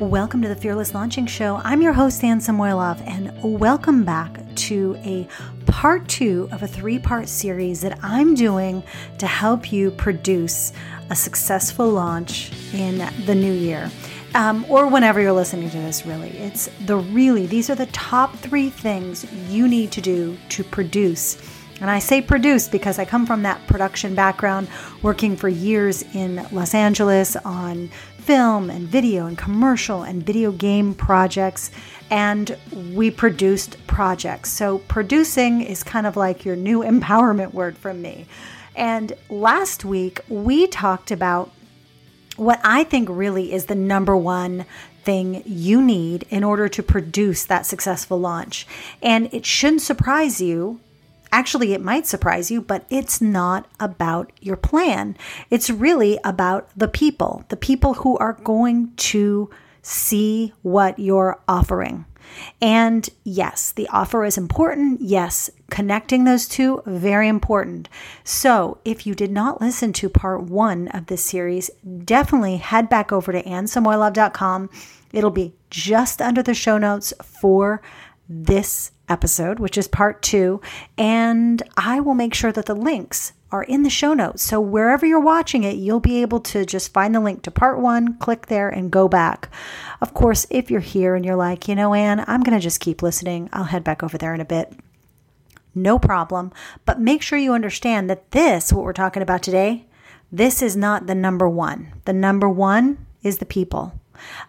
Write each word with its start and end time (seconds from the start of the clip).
Welcome 0.00 0.42
to 0.42 0.48
the 0.48 0.54
Fearless 0.54 0.94
Launching 0.94 1.26
Show. 1.26 1.56
I'm 1.64 1.82
your 1.82 1.92
host, 1.92 2.22
Anne 2.22 2.38
Samoilov, 2.38 3.04
and 3.04 3.32
welcome 3.42 4.04
back 4.04 4.38
to 4.54 4.96
a 5.02 5.26
part 5.66 6.06
two 6.06 6.48
of 6.52 6.62
a 6.62 6.68
three 6.68 7.00
part 7.00 7.28
series 7.28 7.80
that 7.80 7.98
I'm 8.00 8.36
doing 8.36 8.84
to 9.18 9.26
help 9.26 9.72
you 9.72 9.90
produce 9.90 10.72
a 11.10 11.16
successful 11.16 11.90
launch 11.90 12.52
in 12.72 12.98
the 13.26 13.34
new 13.34 13.52
year. 13.52 13.90
Um, 14.36 14.64
or 14.68 14.86
whenever 14.86 15.20
you're 15.20 15.32
listening 15.32 15.68
to 15.70 15.78
this, 15.78 16.06
really. 16.06 16.30
It's 16.30 16.68
the 16.86 16.98
really, 16.98 17.46
these 17.46 17.68
are 17.68 17.74
the 17.74 17.86
top 17.86 18.36
three 18.36 18.70
things 18.70 19.26
you 19.50 19.66
need 19.66 19.90
to 19.90 20.00
do 20.00 20.38
to 20.50 20.62
produce. 20.62 21.42
And 21.80 21.90
I 21.90 21.98
say 21.98 22.22
produce 22.22 22.68
because 22.68 22.98
I 22.98 23.04
come 23.04 23.26
from 23.26 23.42
that 23.42 23.64
production 23.66 24.14
background, 24.14 24.68
working 25.02 25.36
for 25.36 25.48
years 25.48 26.02
in 26.14 26.46
Los 26.50 26.74
Angeles 26.74 27.36
on 27.36 27.90
film 28.28 28.68
and 28.68 28.86
video 28.86 29.24
and 29.24 29.38
commercial 29.38 30.02
and 30.02 30.22
video 30.22 30.52
game 30.52 30.92
projects. 30.92 31.70
And 32.10 32.58
we 32.92 33.10
produced 33.10 33.78
projects. 33.86 34.52
So 34.52 34.80
producing 34.80 35.62
is 35.62 35.82
kind 35.82 36.06
of 36.06 36.14
like 36.14 36.44
your 36.44 36.54
new 36.54 36.82
empowerment 36.94 37.54
word 37.54 37.78
from 37.78 38.02
me. 38.02 38.26
And 38.76 39.14
last 39.30 39.82
week 39.82 40.20
we 40.28 40.66
talked 40.66 41.10
about 41.10 41.50
what 42.36 42.60
I 42.62 42.84
think 42.84 43.08
really 43.10 43.50
is 43.50 43.64
the 43.64 43.74
number 43.74 44.14
one 44.14 44.66
thing 45.04 45.42
you 45.46 45.80
need 45.80 46.26
in 46.28 46.44
order 46.44 46.68
to 46.68 46.82
produce 46.82 47.46
that 47.46 47.64
successful 47.64 48.20
launch. 48.20 48.66
And 49.00 49.32
it 49.32 49.46
shouldn't 49.46 49.80
surprise 49.80 50.38
you. 50.38 50.80
Actually, 51.32 51.72
it 51.72 51.82
might 51.82 52.06
surprise 52.06 52.50
you, 52.50 52.60
but 52.60 52.86
it's 52.90 53.20
not 53.20 53.68
about 53.78 54.32
your 54.40 54.56
plan. 54.56 55.16
It's 55.50 55.70
really 55.70 56.18
about 56.24 56.68
the 56.76 56.88
people, 56.88 57.44
the 57.48 57.56
people 57.56 57.94
who 57.94 58.16
are 58.18 58.34
going 58.44 58.92
to 58.96 59.50
see 59.82 60.52
what 60.62 60.98
you're 60.98 61.40
offering. 61.48 62.04
And 62.60 63.08
yes, 63.24 63.72
the 63.72 63.88
offer 63.88 64.24
is 64.24 64.36
important. 64.36 65.00
Yes, 65.00 65.50
connecting 65.70 66.24
those 66.24 66.46
two, 66.46 66.82
very 66.86 67.28
important. 67.28 67.88
So 68.24 68.78
if 68.84 69.06
you 69.06 69.14
did 69.14 69.30
not 69.30 69.60
listen 69.60 69.92
to 69.94 70.08
part 70.08 70.42
one 70.42 70.88
of 70.88 71.06
this 71.06 71.24
series, 71.24 71.70
definitely 72.04 72.56
head 72.56 72.88
back 72.88 73.12
over 73.12 73.32
to 73.32 73.42
annesamoilov.com. 73.42 74.70
It'll 75.12 75.30
be 75.30 75.54
just 75.70 76.20
under 76.20 76.42
the 76.42 76.54
show 76.54 76.76
notes 76.78 77.12
for 77.22 77.80
this 78.28 78.92
episode, 79.08 79.58
which 79.58 79.78
is 79.78 79.88
part 79.88 80.22
two. 80.22 80.60
And 80.96 81.62
I 81.76 82.00
will 82.00 82.14
make 82.14 82.34
sure 82.34 82.52
that 82.52 82.66
the 82.66 82.74
links 82.74 83.32
are 83.50 83.64
in 83.64 83.82
the 83.82 83.90
show 83.90 84.12
notes. 84.12 84.42
So 84.42 84.60
wherever 84.60 85.06
you're 85.06 85.20
watching 85.20 85.64
it, 85.64 85.76
you'll 85.76 86.00
be 86.00 86.20
able 86.22 86.40
to 86.40 86.66
just 86.66 86.92
find 86.92 87.14
the 87.14 87.20
link 87.20 87.42
to 87.42 87.50
part 87.50 87.80
one, 87.80 88.18
click 88.18 88.46
there, 88.46 88.68
and 88.68 88.90
go 88.90 89.08
back. 89.08 89.48
Of 90.00 90.12
course, 90.12 90.46
if 90.50 90.70
you're 90.70 90.80
here 90.80 91.14
and 91.14 91.24
you're 91.24 91.36
like, 91.36 91.66
you 91.66 91.74
know, 91.74 91.94
Anne, 91.94 92.24
I'm 92.26 92.42
going 92.42 92.56
to 92.56 92.62
just 92.62 92.80
keep 92.80 93.02
listening, 93.02 93.48
I'll 93.52 93.64
head 93.64 93.84
back 93.84 94.02
over 94.02 94.18
there 94.18 94.34
in 94.34 94.40
a 94.40 94.44
bit. 94.44 94.72
No 95.74 95.98
problem. 95.98 96.52
But 96.84 97.00
make 97.00 97.22
sure 97.22 97.38
you 97.38 97.54
understand 97.54 98.10
that 98.10 98.32
this, 98.32 98.72
what 98.72 98.84
we're 98.84 98.92
talking 98.92 99.22
about 99.22 99.42
today, 99.42 99.86
this 100.30 100.60
is 100.60 100.76
not 100.76 101.06
the 101.06 101.14
number 101.14 101.48
one. 101.48 101.92
The 102.04 102.12
number 102.12 102.48
one 102.48 103.06
is 103.22 103.38
the 103.38 103.46
people. 103.46 103.98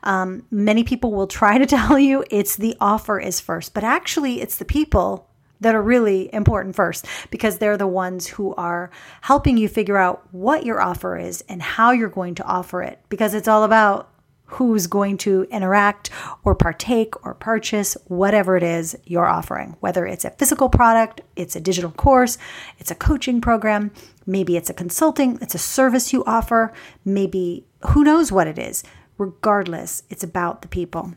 Um, 0.03 0.43
many 0.51 0.83
people 0.83 1.11
will 1.11 1.27
try 1.27 1.57
to 1.57 1.65
tell 1.77 1.97
you 1.99 2.23
it's 2.29 2.55
the 2.55 2.75
offer 2.79 3.19
is 3.19 3.39
first, 3.39 3.73
but 3.73 3.83
actually, 3.83 4.41
it's 4.41 4.57
the 4.57 4.65
people 4.65 5.27
that 5.61 5.75
are 5.75 5.81
really 5.81 6.33
important 6.33 6.75
first 6.75 7.05
because 7.31 7.57
they're 7.57 7.77
the 7.77 7.87
ones 7.87 8.27
who 8.27 8.55
are 8.55 8.89
helping 9.21 9.57
you 9.57 9.67
figure 9.67 9.97
out 9.97 10.25
what 10.31 10.65
your 10.65 10.81
offer 10.81 11.17
is 11.17 11.43
and 11.49 11.61
how 11.61 11.91
you're 11.91 12.09
going 12.09 12.35
to 12.35 12.45
offer 12.45 12.81
it 12.81 12.99
because 13.09 13.33
it's 13.33 13.47
all 13.47 13.63
about 13.63 14.09
who's 14.49 14.87
going 14.87 15.15
to 15.15 15.45
interact 15.51 16.09
or 16.43 16.55
partake 16.55 17.25
or 17.25 17.35
purchase 17.35 17.95
whatever 18.07 18.57
it 18.57 18.63
is 18.63 18.97
you're 19.05 19.27
offering, 19.27 19.75
whether 19.79 20.07
it's 20.07 20.25
a 20.25 20.31
physical 20.31 20.69
product, 20.69 21.21
it's 21.35 21.55
a 21.55 21.61
digital 21.61 21.91
course, 21.91 22.37
it's 22.79 22.89
a 22.89 22.95
coaching 22.95 23.41
program, 23.41 23.91
maybe 24.25 24.57
it's 24.57 24.69
a 24.69 24.73
consulting, 24.73 25.37
it's 25.41 25.53
a 25.53 25.59
service 25.59 26.11
you 26.13 26.23
offer, 26.25 26.73
maybe 27.05 27.65
who 27.89 28.03
knows 28.03 28.31
what 28.31 28.47
it 28.47 28.57
is. 28.57 28.83
Regardless, 29.19 30.01
it's 30.09 30.23
about 30.23 30.63
the 30.63 30.67
people. 30.67 31.13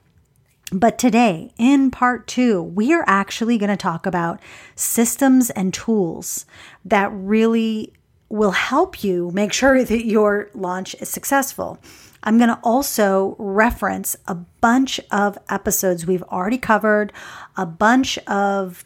But 0.73 0.99
today, 0.99 1.53
in 1.57 1.91
part 1.91 2.27
two, 2.27 2.61
we 2.61 2.93
are 2.93 3.05
actually 3.07 3.59
going 3.59 3.71
to 3.71 3.77
talk 3.77 4.07
about 4.07 4.41
systems 4.75 5.51
and 5.51 5.73
tools 5.73 6.45
that 6.85 7.11
really 7.13 7.93
will 8.29 8.51
help 8.51 9.05
you 9.05 9.31
make 9.33 9.53
sure 9.53 9.85
that 9.85 10.05
your 10.05 10.51
launch 10.53 10.97
is 11.01 11.09
successful. 11.09 11.79
I'm 12.25 12.39
going 12.39 12.49
to 12.49 12.59
also 12.65 13.37
reference 13.39 14.17
a 14.27 14.35
bunch 14.35 14.99
of 15.11 15.39
episodes 15.49 16.07
we've 16.07 16.23
already 16.25 16.59
covered, 16.59 17.13
a 17.57 17.67
bunch 17.67 18.19
of 18.27 18.85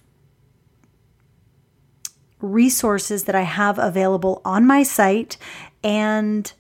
resources 2.40 3.24
that 3.24 3.34
I 3.34 3.42
have 3.42 3.78
available 3.78 4.42
on 4.44 4.66
my 4.66 4.82
site, 4.82 5.38
and 5.82 6.52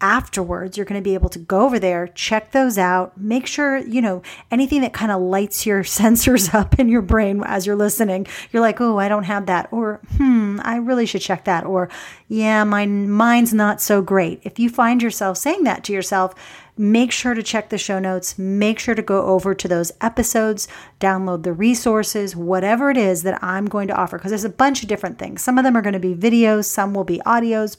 afterwards 0.00 0.76
you're 0.76 0.86
going 0.86 1.00
to 1.00 1.04
be 1.04 1.14
able 1.14 1.28
to 1.28 1.38
go 1.38 1.62
over 1.62 1.78
there 1.78 2.08
check 2.08 2.52
those 2.52 2.78
out 2.78 3.18
make 3.18 3.46
sure 3.46 3.76
you 3.78 4.00
know 4.00 4.22
anything 4.50 4.80
that 4.80 4.92
kind 4.92 5.12
of 5.12 5.20
lights 5.20 5.66
your 5.66 5.82
sensors 6.00 6.54
up 6.54 6.78
in 6.78 6.88
your 6.88 7.02
brain 7.02 7.42
as 7.44 7.66
you're 7.66 7.76
listening 7.76 8.26
you're 8.52 8.62
like 8.62 8.80
oh 8.80 8.98
i 8.98 9.08
don't 9.08 9.24
have 9.24 9.46
that 9.46 9.68
or 9.72 10.00
hmm 10.16 10.58
i 10.62 10.76
really 10.76 11.06
should 11.06 11.20
check 11.20 11.44
that 11.44 11.64
or 11.64 11.88
yeah 12.28 12.64
my 12.64 12.86
mind's 12.86 13.52
not 13.52 13.80
so 13.80 14.00
great. 14.02 14.40
If 14.44 14.58
you 14.58 14.70
find 14.70 15.02
yourself 15.02 15.36
saying 15.36 15.64
that 15.64 15.84
to 15.84 15.92
yourself 15.92 16.34
make 16.76 17.12
sure 17.12 17.34
to 17.34 17.42
check 17.42 17.68
the 17.68 17.76
show 17.76 17.98
notes 17.98 18.38
make 18.38 18.78
sure 18.78 18.94
to 18.94 19.02
go 19.02 19.26
over 19.26 19.54
to 19.54 19.68
those 19.68 19.92
episodes 20.00 20.66
download 20.98 21.42
the 21.42 21.52
resources 21.52 22.34
whatever 22.34 22.90
it 22.90 22.96
is 22.96 23.22
that 23.22 23.42
i'm 23.44 23.66
going 23.66 23.86
to 23.88 23.94
offer 23.94 24.16
because 24.16 24.30
there's 24.30 24.44
a 24.44 24.48
bunch 24.48 24.82
of 24.82 24.88
different 24.88 25.18
things. 25.18 25.42
Some 25.42 25.58
of 25.58 25.64
them 25.64 25.76
are 25.76 25.82
going 25.82 25.92
to 25.92 25.98
be 25.98 26.14
videos 26.14 26.64
some 26.64 26.94
will 26.94 27.04
be 27.04 27.20
audios 27.26 27.76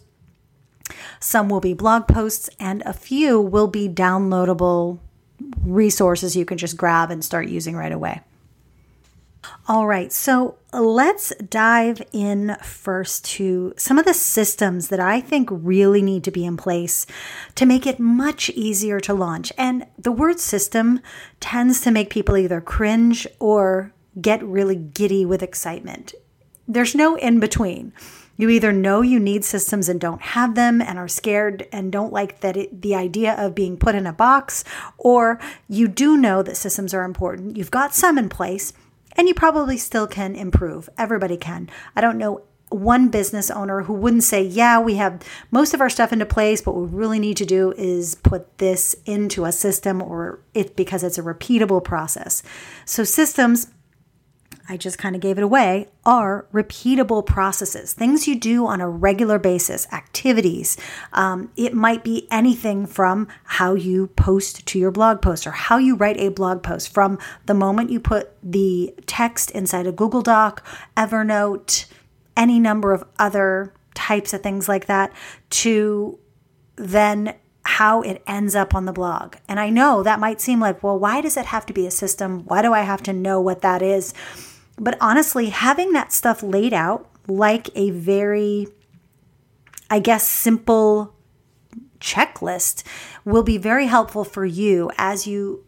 some 1.20 1.50
will 1.50 1.60
be 1.60 1.74
blog 1.74 2.08
posts, 2.08 2.50
and 2.60 2.82
a 2.86 2.94
few 2.94 3.40
will 3.40 3.68
be 3.68 3.88
downloadable 3.88 5.00
resources 5.64 6.36
you 6.36 6.46
can 6.46 6.58
just 6.58 6.78
grab 6.78 7.12
and 7.12 7.24
start 7.24 7.48
using 7.48 7.76
right 7.76 7.92
away. 7.92 8.22
All 9.68 9.88
right, 9.88 10.12
so 10.12 10.58
let's 10.74 11.34
dive 11.38 12.02
in 12.12 12.58
first 12.62 13.26
to 13.26 13.74
some 13.78 13.98
of 13.98 14.06
the 14.06 14.14
systems 14.14 14.90
that 14.90 15.00
I 15.00 15.20
think 15.22 15.50
really 15.52 16.02
need 16.02 16.24
to 16.26 16.32
be 16.32 16.46
in 16.46 16.58
place 16.58 17.08
to 17.56 17.66
make 17.66 17.88
it 17.88 18.00
much 18.00 18.50
easier 18.52 19.00
to 19.00 19.14
launch. 19.14 19.52
And 19.58 19.88
the 19.98 20.12
word 20.12 20.40
system 20.40 21.00
tends 21.40 21.82
to 21.82 21.92
make 21.92 22.10
people 22.10 22.38
either 22.38 22.62
cringe 22.62 23.28
or 23.40 23.94
get 24.20 24.44
really 24.44 24.76
giddy 24.76 25.26
with 25.26 25.42
excitement. 25.42 26.14
There's 26.68 26.94
no 26.94 27.16
in 27.16 27.40
between. 27.40 27.94
You 28.42 28.50
either 28.50 28.72
know 28.72 29.04
you 29.04 29.20
need 29.20 29.46
systems 29.46 29.88
and 29.88 30.02
don't 30.02 30.20
have 30.20 30.56
them 30.56 30.82
and 30.82 30.98
are 30.98 31.08
scared 31.08 31.68
and 31.72 31.92
don't 31.92 32.12
like 32.12 32.40
that 32.40 32.58
it, 32.58 32.82
the 32.82 32.96
idea 32.96 33.36
of 33.36 33.54
being 33.54 33.78
put 33.78 33.94
in 33.94 34.08
a 34.08 34.14
box, 34.14 34.64
or 34.98 35.40
you 35.68 35.88
do 35.88 36.18
know 36.18 36.42
that 36.42 36.58
systems 36.58 36.92
are 36.92 37.04
important. 37.04 37.56
You've 37.56 37.70
got 37.70 37.94
some 37.94 38.18
in 38.18 38.30
place 38.30 38.74
and 39.16 39.28
you 39.28 39.36
probably 39.36 39.78
still 39.78 40.08
can 40.08 40.34
improve. 40.34 40.90
Everybody 40.98 41.38
can. 41.38 41.70
I 41.96 42.02
don't 42.02 42.18
know 42.18 42.42
one 42.70 43.10
business 43.10 43.52
owner 43.52 43.84
who 43.84 43.94
wouldn't 43.94 44.24
say, 44.24 44.42
Yeah, 44.42 44.80
we 44.80 44.96
have 44.96 45.22
most 45.52 45.76
of 45.76 45.80
our 45.80 45.90
stuff 45.92 46.12
into 46.12 46.26
place, 46.26 46.64
but 46.64 46.74
what 46.74 46.90
we 46.90 46.98
really 46.98 47.20
need 47.20 47.38
to 47.38 47.46
do 47.46 47.74
is 47.78 48.16
put 48.16 48.58
this 48.58 48.96
into 49.06 49.46
a 49.46 49.52
system 49.52 50.02
or 50.02 50.40
it 50.56 50.76
because 50.76 51.04
it's 51.04 51.20
a 51.20 51.22
repeatable 51.22 51.84
process. 51.84 52.42
So, 52.86 53.04
systems 53.04 53.68
I 54.70 54.78
just 54.78 54.98
kind 54.98 55.16
of 55.16 55.22
gave 55.22 55.38
it 55.38 55.44
away, 55.44 55.90
are 56.06 56.46
repeatable 56.54 57.26
processes, 57.26 57.94
things 57.94 58.28
you 58.28 58.40
do 58.40 58.66
on 58.66 58.82
a 58.82 58.90
regular 58.90 59.40
basis, 59.40 59.88
activities. 59.92 60.78
Um, 61.14 61.52
it 61.56 61.74
might 61.74 62.04
be 62.04 62.28
anything 62.32 62.86
from 62.86 63.28
how 63.44 63.74
you 63.74 64.08
post 64.08 64.66
to 64.68 64.80
your 64.80 64.92
blog 64.92 65.22
post 65.22 65.46
or 65.46 65.52
how 65.52 65.78
you 65.78 65.96
write 65.96 66.18
a 66.20 66.30
blog 66.30 66.64
post 66.64 66.94
from 66.94 67.20
the 67.46 67.54
moment 67.54 67.90
you 67.90 68.00
put 68.00 68.32
the 68.44 68.94
text 69.06 69.52
inside 69.52 69.88
a 69.88 69.92
Google 69.92 70.22
Doc, 70.22 70.66
Evernote, 70.96 71.86
any 72.38 72.60
number 72.60 72.94
of 72.94 73.04
other 73.20 73.74
types 73.94 74.34
of 74.34 74.42
things 74.42 74.70
like 74.70 74.86
that 74.86 75.12
to 75.50 76.18
then 76.76 77.36
how 77.64 78.02
it 78.02 78.24
ends 78.26 78.56
up 78.56 78.74
on 78.74 78.86
the 78.86 78.92
blog. 78.94 79.36
And 79.48 79.60
I 79.60 79.70
know 79.70 80.02
that 80.04 80.20
might 80.20 80.42
seem 80.42 80.60
like, 80.60 80.82
well, 80.82 80.98
why 80.98 81.22
does 81.22 81.38
it 81.38 81.46
have 81.46 81.66
to 81.68 81.74
be 81.74 81.86
a 81.86 81.92
system? 81.92 82.44
Why 82.46 82.62
do 82.62 82.74
I 82.74 82.82
have 82.82 83.04
to 83.04 83.14
know 83.14 83.40
what 83.40 83.62
that 83.62 83.82
is? 83.82 84.14
But 84.82 84.98
honestly, 85.00 85.50
having 85.50 85.94
that 85.94 86.12
stuff 86.12 86.42
laid 86.42 86.74
out 86.74 87.08
like 87.28 87.70
a 87.76 87.92
very, 87.92 88.68
I 89.92 90.00
guess, 90.00 90.28
simple 90.28 91.14
checklist 92.00 92.84
will 93.24 93.44
be 93.44 93.60
very 93.60 93.86
helpful 93.86 94.24
for 94.24 94.44
you 94.44 94.90
as 94.98 95.28
you 95.28 95.64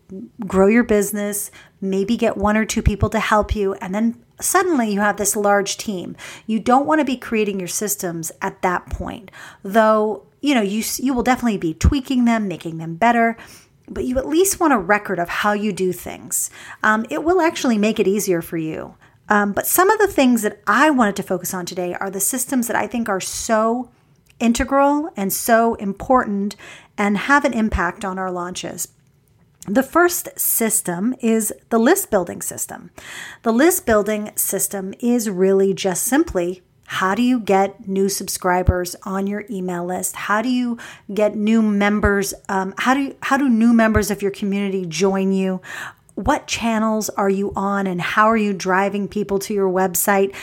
grow 0.47 0.67
your 0.67 0.83
business, 0.83 1.51
maybe 1.79 2.17
get 2.17 2.37
one 2.37 2.57
or 2.57 2.65
two 2.65 2.81
people 2.81 3.07
to 3.11 3.19
help 3.19 3.55
you, 3.55 3.75
and 3.75 3.93
then 3.93 4.21
suddenly 4.41 4.91
you 4.91 4.99
have 4.99 5.17
this 5.17 5.35
large 5.35 5.77
team. 5.77 6.15
You 6.47 6.59
don't 6.59 6.87
want 6.87 6.99
to 6.99 7.05
be 7.05 7.15
creating 7.15 7.59
your 7.59 7.67
systems 7.67 8.31
at 8.41 8.63
that 8.63 8.87
point. 8.87 9.29
Though, 9.61 10.25
you 10.41 10.55
know, 10.55 10.61
you 10.63 10.83
you 10.97 11.13
will 11.13 11.21
definitely 11.21 11.59
be 11.59 11.75
tweaking 11.75 12.25
them, 12.25 12.47
making 12.47 12.79
them 12.79 12.95
better, 12.95 13.37
but 13.87 14.05
you 14.05 14.17
at 14.17 14.27
least 14.27 14.59
want 14.59 14.73
a 14.73 14.77
record 14.79 15.19
of 15.19 15.29
how 15.29 15.53
you 15.53 15.71
do 15.71 15.93
things. 15.93 16.49
Um, 16.81 17.05
it 17.11 17.23
will 17.23 17.41
actually 17.41 17.77
make 17.77 17.99
it 17.99 18.07
easier 18.07 18.41
for 18.41 18.57
you. 18.57 18.95
Um, 19.29 19.53
but 19.53 19.67
some 19.67 19.89
of 19.89 19.99
the 19.99 20.07
things 20.07 20.41
that 20.41 20.59
I 20.67 20.89
wanted 20.89 21.15
to 21.17 21.23
focus 21.23 21.53
on 21.53 21.65
today 21.65 21.93
are 21.93 22.09
the 22.09 22.19
systems 22.19 22.67
that 22.67 22.75
I 22.75 22.87
think 22.87 23.09
are 23.09 23.21
so 23.21 23.89
integral 24.39 25.09
and 25.15 25.31
so 25.31 25.75
important 25.75 26.55
and 26.97 27.17
have 27.17 27.45
an 27.45 27.53
impact 27.53 28.03
on 28.03 28.19
our 28.19 28.31
launches. 28.31 28.89
The 29.65 29.83
first 29.83 30.37
system 30.37 31.15
is 31.21 31.53
the 31.69 31.79
list 31.79 32.11
building 32.11 32.41
system. 32.41 32.91
The 33.43 33.53
list 33.53 33.85
building 33.85 34.31
system 34.35 34.93
is 34.99 35.29
really 35.29 35.73
just 35.73 36.03
simply 36.03 36.61
how 36.85 37.15
do 37.15 37.21
you 37.21 37.39
get 37.39 37.87
new 37.87 38.09
subscribers 38.09 38.95
on 39.03 39.25
your 39.25 39.45
email 39.49 39.85
list? 39.85 40.15
How 40.15 40.41
do 40.41 40.49
you 40.49 40.77
get 41.13 41.35
new 41.35 41.61
members? 41.61 42.33
Um, 42.49 42.73
how 42.77 42.93
do 42.93 42.99
you, 42.99 43.15
how 43.21 43.37
do 43.37 43.49
new 43.49 43.73
members 43.73 44.11
of 44.11 44.21
your 44.21 44.31
community 44.31 44.85
join 44.85 45.31
you? 45.31 45.61
What 46.15 46.47
channels 46.47 47.09
are 47.09 47.29
you 47.29 47.51
on, 47.55 47.87
and 47.87 47.99
how 47.99 48.27
are 48.27 48.37
you 48.37 48.53
driving 48.53 49.07
people 49.07 49.39
to 49.39 49.53
your 49.53 49.69
website? 49.69 50.35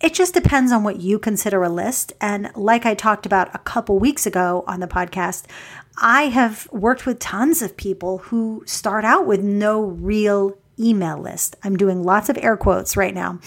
It 0.00 0.14
just 0.14 0.34
depends 0.34 0.72
on 0.72 0.82
what 0.82 1.00
you 1.00 1.20
consider 1.20 1.62
a 1.62 1.68
list. 1.68 2.12
And 2.20 2.50
like 2.56 2.84
I 2.84 2.94
talked 2.94 3.24
about 3.24 3.54
a 3.54 3.58
couple 3.60 4.00
weeks 4.00 4.26
ago 4.26 4.64
on 4.66 4.80
the 4.80 4.88
podcast, 4.88 5.44
I 5.96 6.24
have 6.24 6.68
worked 6.72 7.06
with 7.06 7.20
tons 7.20 7.62
of 7.62 7.76
people 7.76 8.18
who 8.18 8.64
start 8.66 9.04
out 9.04 9.26
with 9.26 9.42
no 9.42 9.80
real 9.80 10.58
email 10.78 11.18
list. 11.18 11.54
I'm 11.62 11.76
doing 11.76 12.02
lots 12.02 12.28
of 12.28 12.38
air 12.38 12.56
quotes 12.56 12.96
right 12.96 13.14
now. 13.14 13.38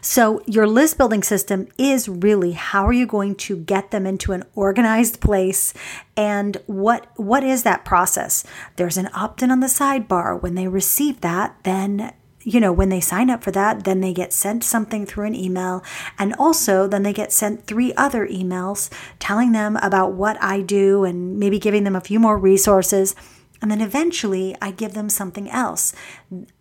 So, 0.00 0.42
your 0.46 0.66
list 0.66 0.98
building 0.98 1.22
system 1.22 1.68
is 1.78 2.08
really 2.08 2.52
how 2.52 2.86
are 2.86 2.92
you 2.92 3.06
going 3.06 3.34
to 3.36 3.56
get 3.56 3.90
them 3.90 4.06
into 4.06 4.32
an 4.32 4.44
organized 4.54 5.20
place 5.20 5.74
and 6.16 6.56
what 6.66 7.06
what 7.16 7.44
is 7.44 7.62
that 7.62 7.84
process? 7.84 8.44
There's 8.76 8.96
an 8.96 9.10
opt-in 9.14 9.50
on 9.50 9.60
the 9.60 9.66
sidebar. 9.66 10.40
When 10.40 10.54
they 10.54 10.68
receive 10.68 11.20
that, 11.20 11.56
then 11.64 12.12
you 12.42 12.58
know, 12.58 12.72
when 12.72 12.88
they 12.88 13.00
sign 13.00 13.30
up 13.30 13.42
for 13.42 13.50
that, 13.50 13.84
then 13.84 14.00
they 14.00 14.12
get 14.12 14.32
sent 14.32 14.64
something 14.64 15.04
through 15.04 15.26
an 15.26 15.34
email. 15.34 15.84
And 16.18 16.34
also, 16.38 16.86
then 16.86 17.02
they 17.02 17.12
get 17.12 17.32
sent 17.32 17.66
three 17.66 17.92
other 17.94 18.26
emails 18.26 18.90
telling 19.18 19.52
them 19.52 19.76
about 19.82 20.12
what 20.12 20.42
I 20.42 20.62
do 20.62 21.04
and 21.04 21.38
maybe 21.38 21.58
giving 21.58 21.84
them 21.84 21.96
a 21.96 22.00
few 22.00 22.18
more 22.18 22.38
resources. 22.38 23.14
And 23.62 23.70
then 23.70 23.80
eventually, 23.80 24.56
I 24.62 24.70
give 24.70 24.94
them 24.94 25.10
something 25.10 25.50
else. 25.50 25.92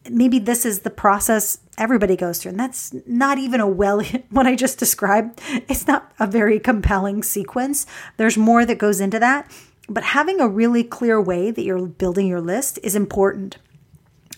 Maybe 0.10 0.38
this 0.38 0.66
is 0.66 0.80
the 0.80 0.90
process 0.90 1.60
everybody 1.78 2.16
goes 2.16 2.40
through. 2.40 2.52
And 2.52 2.60
that's 2.60 2.94
not 3.08 3.38
even 3.38 3.62
a 3.62 3.68
well, 3.68 4.02
what 4.30 4.46
I 4.46 4.56
just 4.56 4.78
described. 4.78 5.40
It's 5.48 5.88
not 5.88 6.12
a 6.20 6.28
very 6.28 6.60
compelling 6.60 7.24
sequence. 7.24 7.86
There's 8.18 8.38
more 8.38 8.66
that 8.66 8.78
goes 8.78 9.00
into 9.00 9.20
that. 9.20 9.50
But 9.88 10.04
having 10.04 10.40
a 10.40 10.48
really 10.48 10.84
clear 10.84 11.20
way 11.20 11.52
that 11.52 11.64
you're 11.64 11.88
building 11.88 12.28
your 12.28 12.42
list 12.42 12.78
is 12.84 12.96
important. 12.96 13.58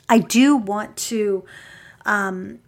I 0.08 0.20
do 0.20 0.56
want 0.56 0.96
to 0.98 1.44
um, 2.06 2.60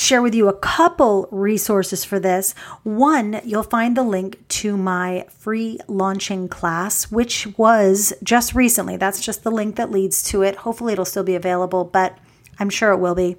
share 0.00 0.22
with 0.22 0.34
you 0.34 0.48
a 0.48 0.58
couple 0.58 1.28
resources 1.30 2.04
for 2.04 2.18
this. 2.18 2.54
One, 2.82 3.40
you'll 3.44 3.62
find 3.62 3.96
the 3.96 4.02
link 4.02 4.46
to 4.48 4.76
my 4.76 5.26
free 5.28 5.78
launching 5.88 6.48
class, 6.48 7.10
which 7.10 7.46
was 7.58 8.12
just 8.22 8.54
recently. 8.54 8.96
That's 8.96 9.20
just 9.20 9.44
the 9.44 9.50
link 9.50 9.76
that 9.76 9.90
leads 9.90 10.22
to 10.24 10.42
it. 10.42 10.56
Hopefully, 10.56 10.94
it'll 10.94 11.04
still 11.04 11.22
be 11.22 11.34
available, 11.34 11.84
but 11.84 12.16
I'm 12.58 12.70
sure 12.70 12.92
it 12.92 12.98
will 12.98 13.14
be. 13.14 13.36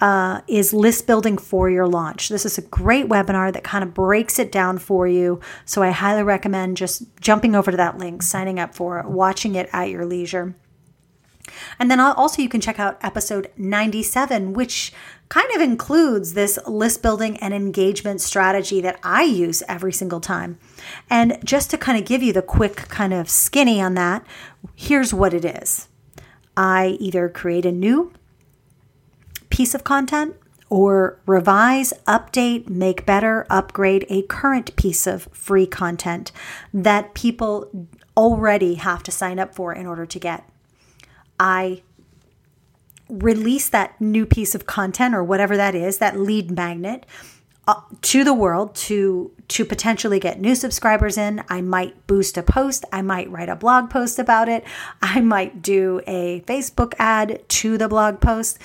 Uh, 0.00 0.40
is 0.48 0.72
list 0.72 1.06
building 1.06 1.36
for 1.36 1.68
your 1.68 1.86
launch. 1.86 2.30
This 2.30 2.46
is 2.46 2.56
a 2.56 2.62
great 2.62 3.06
webinar 3.06 3.52
that 3.52 3.64
kind 3.64 3.84
of 3.84 3.92
breaks 3.92 4.38
it 4.38 4.50
down 4.50 4.78
for 4.78 5.06
you. 5.06 5.40
So 5.66 5.82
I 5.82 5.90
highly 5.90 6.22
recommend 6.22 6.78
just 6.78 7.02
jumping 7.20 7.54
over 7.54 7.70
to 7.70 7.76
that 7.76 7.98
link, 7.98 8.22
signing 8.22 8.58
up 8.58 8.74
for 8.74 8.98
it, 8.98 9.06
watching 9.06 9.56
it 9.56 9.68
at 9.74 9.90
your 9.90 10.06
leisure. 10.06 10.54
And 11.78 11.90
then 11.90 12.00
also, 12.00 12.42
you 12.42 12.48
can 12.48 12.60
check 12.60 12.78
out 12.78 12.98
episode 13.02 13.50
97, 13.56 14.52
which 14.52 14.92
kind 15.28 15.50
of 15.54 15.60
includes 15.60 16.34
this 16.34 16.58
list 16.66 17.02
building 17.02 17.36
and 17.38 17.54
engagement 17.54 18.20
strategy 18.20 18.80
that 18.80 18.98
I 19.02 19.22
use 19.22 19.62
every 19.68 19.92
single 19.92 20.20
time. 20.20 20.58
And 21.08 21.38
just 21.44 21.70
to 21.70 21.78
kind 21.78 21.98
of 21.98 22.04
give 22.04 22.22
you 22.22 22.32
the 22.32 22.42
quick 22.42 22.76
kind 22.88 23.14
of 23.14 23.30
skinny 23.30 23.80
on 23.80 23.94
that, 23.94 24.26
here's 24.74 25.14
what 25.14 25.32
it 25.32 25.44
is 25.44 25.88
I 26.56 26.96
either 27.00 27.28
create 27.28 27.64
a 27.64 27.72
new 27.72 28.12
piece 29.50 29.74
of 29.74 29.84
content 29.84 30.36
or 30.68 31.20
revise, 31.26 31.92
update, 32.06 32.68
make 32.68 33.04
better, 33.04 33.46
upgrade 33.50 34.06
a 34.08 34.22
current 34.22 34.74
piece 34.76 35.06
of 35.06 35.24
free 35.32 35.66
content 35.66 36.32
that 36.72 37.14
people 37.14 37.88
already 38.16 38.74
have 38.74 39.02
to 39.02 39.10
sign 39.10 39.38
up 39.38 39.54
for 39.54 39.72
in 39.72 39.86
order 39.86 40.06
to 40.06 40.18
get. 40.18 40.48
I 41.40 41.82
release 43.08 43.68
that 43.70 44.00
new 44.00 44.24
piece 44.24 44.54
of 44.54 44.66
content 44.66 45.14
or 45.14 45.24
whatever 45.24 45.56
that 45.56 45.74
is, 45.74 45.98
that 45.98 46.20
lead 46.20 46.50
magnet 46.50 47.04
uh, 47.66 47.80
to 48.02 48.22
the 48.22 48.34
world 48.34 48.74
to 48.74 49.32
to 49.48 49.64
potentially 49.64 50.20
get 50.20 50.40
new 50.40 50.54
subscribers 50.54 51.18
in. 51.18 51.42
I 51.48 51.60
might 51.60 52.06
boost 52.06 52.36
a 52.36 52.42
post, 52.42 52.84
I 52.92 53.02
might 53.02 53.30
write 53.30 53.48
a 53.48 53.56
blog 53.56 53.90
post 53.90 54.18
about 54.18 54.48
it, 54.48 54.64
I 55.02 55.20
might 55.20 55.62
do 55.62 56.00
a 56.06 56.42
Facebook 56.42 56.94
ad 56.98 57.42
to 57.48 57.76
the 57.76 57.88
blog 57.88 58.20
post. 58.20 58.58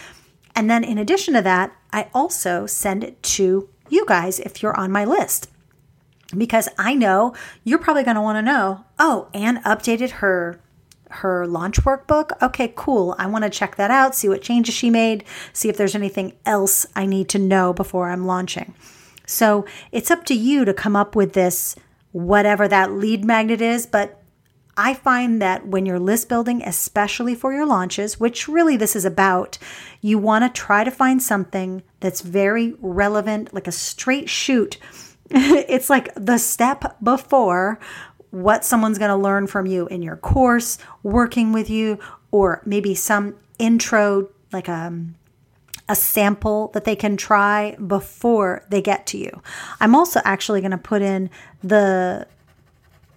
And 0.55 0.69
then 0.69 0.83
in 0.83 0.97
addition 0.97 1.33
to 1.33 1.41
that, 1.41 1.75
I 1.91 2.09
also 2.13 2.65
send 2.65 3.03
it 3.03 3.21
to 3.23 3.67
you 3.89 4.05
guys 4.05 4.39
if 4.39 4.61
you're 4.61 4.79
on 4.79 4.91
my 4.91 5.05
list. 5.05 5.49
Because 6.35 6.69
I 6.77 6.95
know 6.95 7.33
you're 7.63 7.79
probably 7.79 8.03
going 8.03 8.15
to 8.15 8.21
want 8.21 8.37
to 8.37 8.41
know, 8.41 8.85
oh, 8.97 9.29
Anne 9.33 9.61
updated 9.63 10.11
her 10.11 10.59
her 11.15 11.47
launch 11.47 11.81
workbook. 11.81 12.31
Okay, 12.41 12.73
cool. 12.75 13.15
I 13.17 13.27
want 13.27 13.43
to 13.43 13.49
check 13.49 13.75
that 13.75 13.91
out, 13.91 14.15
see 14.15 14.29
what 14.29 14.41
changes 14.41 14.75
she 14.75 14.89
made, 14.89 15.23
see 15.53 15.69
if 15.69 15.77
there's 15.77 15.95
anything 15.95 16.33
else 16.45 16.85
I 16.95 17.05
need 17.05 17.29
to 17.29 17.39
know 17.39 17.73
before 17.73 18.09
I'm 18.09 18.25
launching. 18.25 18.73
So 19.25 19.65
it's 19.91 20.11
up 20.11 20.25
to 20.25 20.35
you 20.35 20.65
to 20.65 20.73
come 20.73 20.95
up 20.95 21.15
with 21.15 21.33
this, 21.33 21.75
whatever 22.11 22.67
that 22.67 22.91
lead 22.91 23.25
magnet 23.25 23.61
is. 23.61 23.85
But 23.85 24.21
I 24.77 24.93
find 24.93 25.41
that 25.41 25.65
when 25.67 25.85
you're 25.85 25.99
list 25.99 26.27
building, 26.27 26.61
especially 26.61 27.33
for 27.33 27.53
your 27.53 27.65
launches, 27.65 28.19
which 28.19 28.47
really 28.47 28.75
this 28.75 28.95
is 28.95 29.05
about, 29.05 29.57
you 30.01 30.17
want 30.17 30.43
to 30.43 30.61
try 30.61 30.83
to 30.83 30.91
find 30.91 31.23
something 31.23 31.81
that's 32.01 32.21
very 32.21 32.75
relevant, 32.81 33.53
like 33.53 33.67
a 33.67 33.71
straight 33.71 34.29
shoot. 34.29 34.77
it's 35.29 35.89
like 35.89 36.13
the 36.15 36.37
step 36.37 36.97
before 37.01 37.79
what 38.35 38.65
someone's 38.65 38.99
going 38.99 39.09
to 39.09 39.15
learn 39.15 39.47
from 39.47 39.65
you 39.65 39.87
in 39.87 40.01
your 40.01 40.17
course, 40.17 40.77
working 41.03 41.53
with 41.53 41.69
you, 41.69 41.97
or 42.31 42.61
maybe 42.65 42.93
some 42.93 43.33
intro, 43.57 44.27
like 44.51 44.67
a, 44.67 44.73
um, 44.73 45.15
a 45.87 45.95
sample 45.95 46.67
that 46.73 46.83
they 46.83 46.97
can 46.97 47.15
try 47.15 47.77
before 47.87 48.65
they 48.69 48.81
get 48.81 49.05
to 49.05 49.17
you. 49.17 49.41
I'm 49.79 49.95
also 49.95 50.19
actually 50.25 50.59
going 50.59 50.71
to 50.71 50.77
put 50.77 51.01
in 51.01 51.29
the 51.63 52.27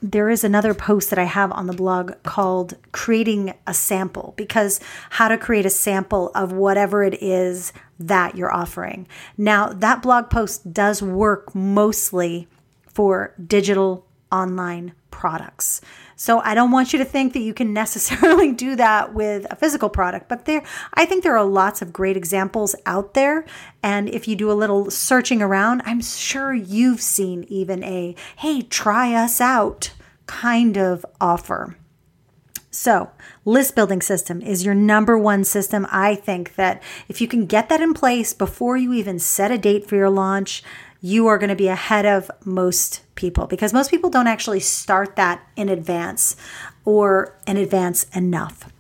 there 0.01 0.31
is 0.31 0.45
another 0.45 0.75
post 0.75 1.11
that 1.11 1.19
I 1.19 1.25
have 1.25 1.51
on 1.51 1.67
the 1.67 1.73
blog 1.73 2.13
called 2.23 2.75
Creating 2.93 3.55
a 3.67 3.75
Sample 3.75 4.35
because 4.37 4.79
how 5.11 5.27
to 5.27 5.37
create 5.37 5.67
a 5.67 5.71
sample 5.71 6.31
of 6.37 6.53
whatever 6.53 7.03
it 7.03 7.21
is 7.21 7.73
that 7.99 8.37
you're 8.37 8.55
offering. 8.55 9.09
Now, 9.37 9.71
that 9.71 10.01
blog 10.01 10.31
post 10.31 10.73
does 10.73 11.03
work 11.03 11.53
mostly 11.53 12.47
for 12.87 13.35
digital 13.45 14.07
online 14.31 14.93
products. 15.19 15.81
So 16.15 16.39
I 16.41 16.55
don't 16.55 16.71
want 16.71 16.93
you 16.93 16.99
to 17.01 17.05
think 17.05 17.33
that 17.33 17.41
you 17.41 17.53
can 17.53 17.73
necessarily 17.85 18.53
do 18.53 18.77
that 18.77 19.13
with 19.13 19.47
a 19.51 19.57
physical 19.57 19.91
product, 19.91 20.29
but 20.29 20.45
there 20.45 20.63
I 20.95 21.05
think 21.05 21.25
there 21.25 21.37
are 21.37 21.45
lots 21.45 21.83
of 21.83 21.93
great 21.93 22.17
examples 22.17 22.77
out 22.87 23.15
there 23.15 23.45
and 23.83 24.09
if 24.09 24.29
you 24.29 24.37
do 24.37 24.51
a 24.51 24.55
little 24.55 24.91
searching 24.91 25.43
around, 25.43 25.83
I'm 25.85 26.01
sure 26.01 26.55
you've 26.55 27.03
seen 27.03 27.45
even 27.49 27.83
a 27.83 28.15
hey, 28.37 28.63
try 28.63 29.13
us 29.13 29.41
out 29.41 29.93
kind 30.27 30.79
of 30.79 31.05
offer. 31.21 31.77
So, 32.71 33.11
list 33.45 33.75
building 33.75 34.01
system 34.01 34.41
is 34.41 34.65
your 34.65 34.75
number 34.75 35.19
one 35.19 35.43
system. 35.43 35.85
I 35.91 36.15
think 36.15 36.55
that 36.55 36.81
if 37.09 37.21
you 37.21 37.27
can 37.27 37.47
get 37.47 37.69
that 37.71 37.81
in 37.81 37.93
place 37.93 38.33
before 38.33 38.77
you 38.77 38.93
even 38.93 39.19
set 39.19 39.51
a 39.51 39.59
date 39.59 39.89
for 39.89 39.97
your 39.97 40.11
launch, 40.11 40.63
you 41.01 41.27
are 41.27 41.39
going 41.39 41.51
to 41.51 41.57
be 41.57 41.69
ahead 41.69 42.07
of 42.07 42.31
most 42.45 43.03
people 43.15 43.47
because 43.47 43.73
most 43.73 43.91
people 43.91 44.11
don't 44.11 44.27
actually 44.27 44.61
start 44.61 45.17
that 45.17 45.47
in 45.57 45.69
advance 45.69 46.37
or 46.85 47.37
in 47.47 47.57
advance 47.57 48.05
enough. 48.15 48.71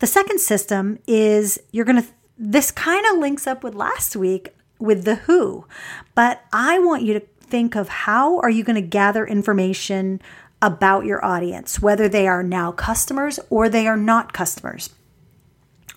The 0.00 0.06
second 0.06 0.40
system 0.40 0.98
is 1.06 1.58
you're 1.72 1.84
going 1.84 2.02
to, 2.02 2.08
this 2.36 2.70
kind 2.70 3.04
of 3.06 3.18
links 3.18 3.46
up 3.46 3.62
with 3.62 3.74
last 3.74 4.16
week 4.16 4.54
with 4.78 5.04
the 5.04 5.16
who, 5.16 5.66
but 6.14 6.42
I 6.52 6.78
want 6.78 7.02
you 7.02 7.14
to 7.14 7.20
think 7.40 7.74
of 7.74 7.88
how 7.88 8.38
are 8.40 8.50
you 8.50 8.62
going 8.62 8.80
to 8.80 8.86
gather 8.86 9.26
information 9.26 10.20
about 10.60 11.04
your 11.04 11.24
audience, 11.24 11.80
whether 11.80 12.08
they 12.08 12.26
are 12.26 12.42
now 12.42 12.72
customers 12.72 13.38
or 13.48 13.68
they 13.68 13.86
are 13.86 13.96
not 13.96 14.32
customers. 14.32 14.90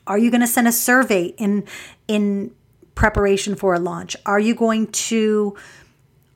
Are 0.07 0.17
you 0.17 0.31
going 0.31 0.41
to 0.41 0.47
send 0.47 0.67
a 0.67 0.71
survey 0.71 1.33
in 1.37 1.63
in 2.07 2.53
preparation 2.95 3.55
for 3.55 3.73
a 3.73 3.79
launch? 3.79 4.15
Are 4.25 4.39
you 4.39 4.55
going 4.55 4.87
to 4.87 5.55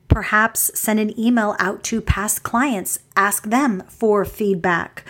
perhaps 0.08 0.78
send 0.78 1.00
an 1.00 1.18
email 1.18 1.56
out 1.58 1.82
to 1.84 2.00
past 2.00 2.42
clients, 2.42 2.98
ask 3.16 3.44
them 3.44 3.82
for 3.88 4.24
feedback? 4.24 5.04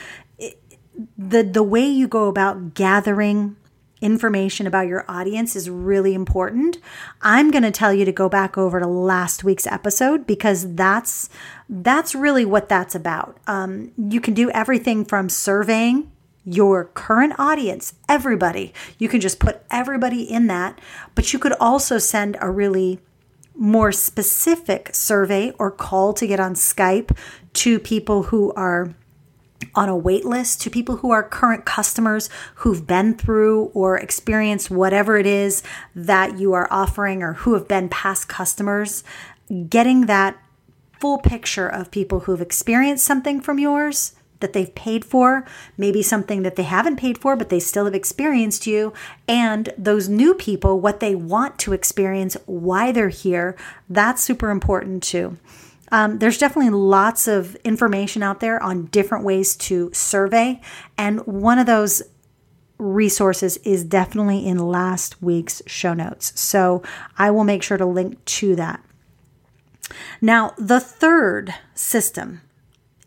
the 1.17 1.43
the 1.43 1.63
way 1.63 1.87
you 1.87 2.09
go 2.09 2.29
about 2.29 2.75
gathering 2.75 3.57
information 4.01 4.67
about 4.67 4.87
your 4.87 5.05
audience 5.09 5.57
is 5.57 5.71
really 5.71 6.15
important. 6.15 6.77
I'm 7.23 7.51
going 7.51 7.63
to 7.63 7.71
tell 7.71 7.95
you 7.95 8.05
to 8.05 8.13
go 8.13 8.29
back 8.29 8.59
over 8.59 8.79
to 8.79 8.87
last 8.87 9.43
week's 9.43 9.67
episode 9.67 10.27
because 10.27 10.75
that's 10.75 11.29
that's 11.69 12.15
really 12.15 12.45
what 12.45 12.69
that's 12.69 12.95
about. 12.95 13.39
Um, 13.47 13.93
you 13.97 14.21
can 14.21 14.35
do 14.35 14.51
everything 14.51 15.05
from 15.05 15.29
surveying 15.29 16.11
your 16.47 16.85
current 16.85 17.35
audience, 17.39 17.95
everybody. 18.09 18.73
You 18.99 19.09
can 19.09 19.21
just 19.21 19.41
put 19.41 19.63
everybody 19.71 20.23
in 20.23 20.47
that, 20.47 20.81
but 21.15 21.33
you 21.33 21.39
could 21.39 21.53
also 21.55 21.99
send 21.99 22.37
a 22.41 22.51
really 22.51 23.01
more 23.57 23.91
specific 23.91 24.95
survey 24.95 25.53
or 25.59 25.71
call 25.71 26.13
to 26.13 26.27
get 26.27 26.39
on 26.39 26.55
Skype 26.55 27.17
to 27.55 27.79
people 27.79 28.25
who 28.25 28.53
are 28.53 28.95
on 29.75 29.89
a 29.89 29.97
wait 29.97 30.25
list 30.25 30.61
to 30.61 30.71
people 30.71 30.97
who 30.97 31.11
are 31.11 31.23
current 31.23 31.65
customers 31.65 32.29
who've 32.57 32.87
been 32.87 33.15
through 33.15 33.65
or 33.75 33.97
experienced 33.97 34.71
whatever 34.71 35.17
it 35.17 35.27
is 35.27 35.63
that 35.95 36.39
you 36.39 36.53
are 36.53 36.69
offering 36.71 37.23
or 37.23 37.33
who 37.35 37.55
have 37.55 37.67
been 37.67 37.89
past 37.89 38.29
customers, 38.29 39.03
getting 39.69 40.07
that 40.07 40.39
full 41.01 41.19
picture 41.19 41.69
of 41.69 41.91
people 41.91 42.21
who've 42.21 42.41
experienced 42.41 43.05
something 43.05 43.41
from 43.41 43.59
yours 43.59 44.16
that 44.41 44.53
they've 44.53 44.75
paid 44.75 45.05
for, 45.05 45.45
maybe 45.77 46.03
something 46.03 46.43
that 46.43 46.57
they 46.57 46.63
haven't 46.63 46.97
paid 46.97 47.19
for, 47.19 47.37
but 47.37 47.49
they 47.49 47.61
still 47.61 47.85
have 47.85 47.95
experienced 47.95 48.67
you, 48.67 48.93
and 49.27 49.73
those 49.79 50.09
new 50.09 50.35
people, 50.35 50.81
what 50.81 51.01
they 51.01 51.15
want 51.15 51.59
to 51.61 51.73
experience, 51.73 52.37
why 52.47 52.93
they're 52.93 53.09
here. 53.09 53.57
That's 53.89 54.23
super 54.23 54.51
important 54.51 55.03
too. 55.03 55.39
Um, 55.93 56.19
there's 56.19 56.39
definitely 56.39 56.71
lots 56.71 57.29
of 57.29 57.55
information 57.57 58.23
out 58.23 58.41
there 58.41 58.61
on 58.63 58.87
different 58.87 59.25
ways 59.25 59.57
to 59.57 59.91
survey. 59.93 60.61
And 60.99 61.21
one 61.27 61.59
of 61.59 61.67
those 61.67 62.03
resources 62.79 63.57
is 63.59 63.85
definitely 63.85 64.47
in 64.47 64.59
last 64.59 65.23
week's 65.23 65.63
show 65.67 65.95
notes. 65.95 66.39
So 66.39 66.83
I 67.17 67.31
will 67.31 67.45
make 67.45 67.63
sure 67.63 67.79
to 67.79 67.87
link 67.87 68.23
to 68.25 68.57
that. 68.57 68.83
Now, 70.21 70.55
the 70.59 70.81
third 70.81 71.55
system 71.75 72.43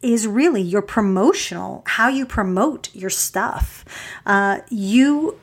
is 0.01 0.27
really 0.27 0.62
your 0.62 0.82
promotional, 0.82 1.84
how 1.86 2.08
you 2.08 2.25
promote 2.25 2.94
your 2.96 3.10
stuff. 3.10 3.84
Uh, 4.25 4.60
you 4.70 5.39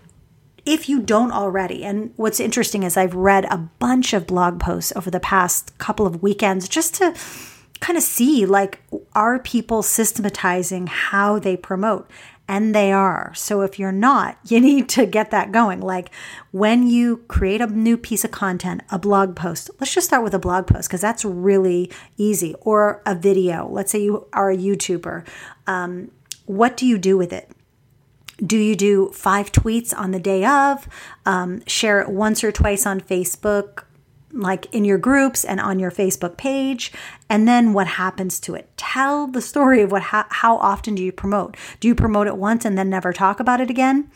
if 0.64 0.88
you 0.88 1.00
don't 1.00 1.30
already. 1.30 1.84
And 1.84 2.12
what's 2.16 2.40
interesting 2.40 2.82
is 2.82 2.96
I've 2.96 3.14
read 3.14 3.44
a 3.46 3.56
bunch 3.56 4.12
of 4.12 4.26
blog 4.26 4.58
posts 4.58 4.92
over 4.96 5.10
the 5.10 5.20
past 5.20 5.78
couple 5.78 6.06
of 6.06 6.22
weekends 6.22 6.68
just 6.68 6.96
to 6.96 7.14
kind 7.80 7.96
of 7.96 8.02
see 8.02 8.44
like 8.44 8.80
are 9.14 9.38
people 9.38 9.82
systematizing 9.82 10.88
how 10.88 11.38
they 11.38 11.56
promote 11.56 12.10
and 12.48 12.74
they 12.74 12.92
are. 12.92 13.32
So 13.34 13.62
if 13.62 13.78
you're 13.78 13.92
not, 13.92 14.38
you 14.44 14.60
need 14.60 14.88
to 14.90 15.06
get 15.06 15.30
that 15.30 15.52
going. 15.52 15.80
Like 15.80 16.10
when 16.50 16.86
you 16.86 17.18
create 17.28 17.60
a 17.60 17.66
new 17.66 17.96
piece 17.96 18.24
of 18.24 18.30
content, 18.30 18.82
a 18.90 18.98
blog 18.98 19.36
post, 19.36 19.70
let's 19.80 19.94
just 19.94 20.06
start 20.06 20.24
with 20.24 20.34
a 20.34 20.38
blog 20.38 20.66
post 20.66 20.88
because 20.88 21.00
that's 21.00 21.24
really 21.24 21.90
easy, 22.16 22.54
or 22.60 23.02
a 23.06 23.14
video. 23.14 23.68
Let's 23.68 23.92
say 23.92 24.02
you 24.02 24.26
are 24.32 24.50
a 24.50 24.56
YouTuber. 24.56 25.26
Um, 25.66 26.10
what 26.46 26.76
do 26.76 26.86
you 26.86 26.98
do 26.98 27.16
with 27.16 27.32
it? 27.32 27.50
Do 28.44 28.58
you 28.58 28.76
do 28.76 29.10
five 29.14 29.50
tweets 29.50 29.96
on 29.96 30.10
the 30.10 30.20
day 30.20 30.44
of? 30.44 30.86
Um, 31.24 31.64
share 31.66 32.00
it 32.02 32.10
once 32.10 32.44
or 32.44 32.52
twice 32.52 32.84
on 32.84 33.00
Facebook, 33.00 33.84
like 34.36 34.72
in 34.74 34.84
your 34.84 34.98
groups 34.98 35.44
and 35.44 35.60
on 35.60 35.78
your 35.78 35.90
Facebook 35.90 36.36
page? 36.36 36.92
And 37.28 37.48
then 37.48 37.72
what 37.72 37.86
happens 37.86 38.38
to 38.40 38.54
it? 38.54 38.70
Tell 38.76 39.26
the 39.26 39.40
story 39.40 39.82
of 39.82 39.90
what 39.90 40.02
how, 40.02 40.56
often 40.58 40.94
do 40.94 41.02
you 41.02 41.12
promote? 41.12 41.56
Do 41.80 41.88
you 41.88 41.94
promote 41.94 42.26
it 42.26 42.36
once 42.36 42.64
and 42.64 42.76
then 42.76 42.90
never 42.90 43.12
talk 43.12 43.40
about 43.40 43.60
it 43.60 43.70
again? 43.70 44.10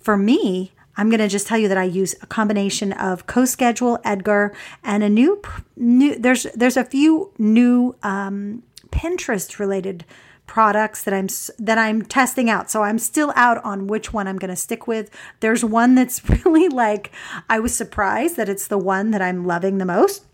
For 0.00 0.16
me, 0.16 0.72
I'm 0.96 1.10
going 1.10 1.20
to 1.20 1.28
just 1.28 1.46
tell 1.46 1.58
you 1.58 1.68
that 1.68 1.76
I 1.76 1.84
use 1.84 2.14
a 2.22 2.26
combination 2.26 2.92
of 2.92 3.26
CoSchedule, 3.26 4.00
Edgar, 4.04 4.54
and 4.82 5.02
a 5.02 5.08
new 5.08 5.42
new. 5.76 6.18
There's 6.18 6.44
there's 6.54 6.76
a 6.76 6.84
few 6.84 7.32
new 7.38 7.94
um, 8.02 8.62
Pinterest 8.90 9.58
related 9.58 10.06
products 10.46 11.02
that 11.04 11.14
I'm 11.14 11.28
that 11.58 11.78
I'm 11.78 12.02
testing 12.02 12.48
out. 12.48 12.70
So 12.70 12.82
I'm 12.82 12.98
still 12.98 13.32
out 13.36 13.62
on 13.64 13.86
which 13.86 14.12
one 14.12 14.28
I'm 14.28 14.38
going 14.38 14.50
to 14.50 14.56
stick 14.56 14.86
with. 14.86 15.10
There's 15.40 15.64
one 15.64 15.94
that's 15.94 16.28
really 16.44 16.68
like 16.68 17.12
I 17.48 17.58
was 17.60 17.74
surprised 17.74 18.36
that 18.36 18.48
it's 18.48 18.68
the 18.68 18.78
one 18.78 19.10
that 19.10 19.22
I'm 19.22 19.46
loving 19.46 19.78
the 19.78 19.84
most. 19.84 20.24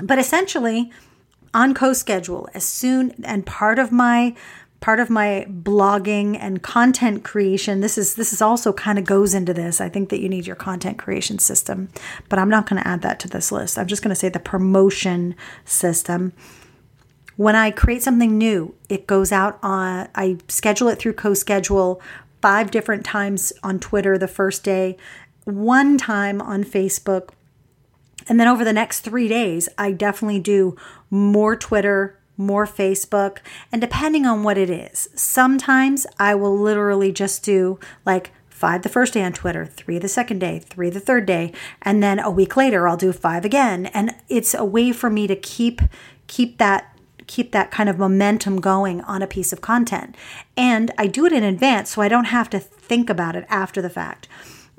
But 0.00 0.18
essentially 0.18 0.92
on 1.52 1.72
CoSchedule 1.72 2.48
as 2.52 2.64
soon 2.64 3.14
and 3.24 3.46
part 3.46 3.78
of 3.78 3.92
my 3.92 4.34
part 4.80 5.00
of 5.00 5.08
my 5.08 5.46
blogging 5.48 6.36
and 6.38 6.62
content 6.62 7.24
creation 7.24 7.80
this 7.80 7.96
is 7.96 8.16
this 8.16 8.34
is 8.34 8.42
also 8.42 8.70
kind 8.70 8.98
of 8.98 9.04
goes 9.06 9.32
into 9.32 9.54
this 9.54 9.80
i 9.80 9.88
think 9.88 10.10
that 10.10 10.20
you 10.20 10.28
need 10.28 10.46
your 10.46 10.54
content 10.54 10.98
creation 10.98 11.38
system 11.38 11.88
but 12.28 12.38
i'm 12.38 12.50
not 12.50 12.68
going 12.68 12.82
to 12.82 12.86
add 12.86 13.00
that 13.00 13.18
to 13.18 13.26
this 13.26 13.50
list 13.50 13.78
i'm 13.78 13.86
just 13.86 14.02
going 14.02 14.10
to 14.10 14.14
say 14.14 14.28
the 14.28 14.38
promotion 14.38 15.34
system 15.64 16.34
when 17.36 17.56
I 17.56 17.70
create 17.70 18.02
something 18.02 18.38
new, 18.38 18.74
it 18.88 19.06
goes 19.06 19.32
out 19.32 19.58
on, 19.62 20.08
I 20.14 20.38
schedule 20.48 20.88
it 20.88 20.98
through 20.98 21.14
CoSchedule 21.14 22.00
five 22.40 22.70
different 22.70 23.04
times 23.04 23.52
on 23.62 23.80
Twitter 23.80 24.18
the 24.18 24.28
first 24.28 24.62
day, 24.62 24.96
one 25.44 25.98
time 25.98 26.40
on 26.40 26.62
Facebook. 26.64 27.30
And 28.28 28.38
then 28.38 28.48
over 28.48 28.64
the 28.64 28.72
next 28.72 29.00
three 29.00 29.28
days, 29.28 29.68
I 29.76 29.92
definitely 29.92 30.40
do 30.40 30.76
more 31.10 31.56
Twitter, 31.56 32.18
more 32.36 32.66
Facebook, 32.66 33.38
and 33.70 33.80
depending 33.80 34.26
on 34.26 34.42
what 34.42 34.58
it 34.58 34.70
is, 34.70 35.08
sometimes 35.14 36.06
I 36.18 36.34
will 36.34 36.58
literally 36.58 37.12
just 37.12 37.44
do 37.44 37.78
like 38.04 38.32
five 38.48 38.82
the 38.82 38.88
first 38.88 39.14
day 39.14 39.22
on 39.22 39.32
Twitter, 39.32 39.66
three 39.66 39.98
the 39.98 40.08
second 40.08 40.38
day, 40.38 40.58
three 40.58 40.90
the 40.90 41.00
third 41.00 41.26
day, 41.26 41.52
and 41.82 42.02
then 42.02 42.18
a 42.18 42.30
week 42.30 42.56
later 42.56 42.88
I'll 42.88 42.96
do 42.96 43.12
five 43.12 43.44
again. 43.44 43.86
And 43.86 44.14
it's 44.28 44.54
a 44.54 44.64
way 44.64 44.92
for 44.92 45.10
me 45.10 45.26
to 45.26 45.36
keep 45.36 45.80
keep 46.26 46.58
that 46.58 46.93
keep 47.26 47.52
that 47.52 47.70
kind 47.70 47.88
of 47.88 47.98
momentum 47.98 48.60
going 48.60 49.00
on 49.02 49.22
a 49.22 49.26
piece 49.26 49.52
of 49.52 49.60
content. 49.60 50.16
And 50.56 50.90
I 50.98 51.06
do 51.06 51.26
it 51.26 51.32
in 51.32 51.42
advance 51.42 51.90
so 51.90 52.02
I 52.02 52.08
don't 52.08 52.26
have 52.26 52.50
to 52.50 52.58
think 52.58 53.10
about 53.10 53.36
it 53.36 53.46
after 53.48 53.80
the 53.80 53.90
fact. 53.90 54.28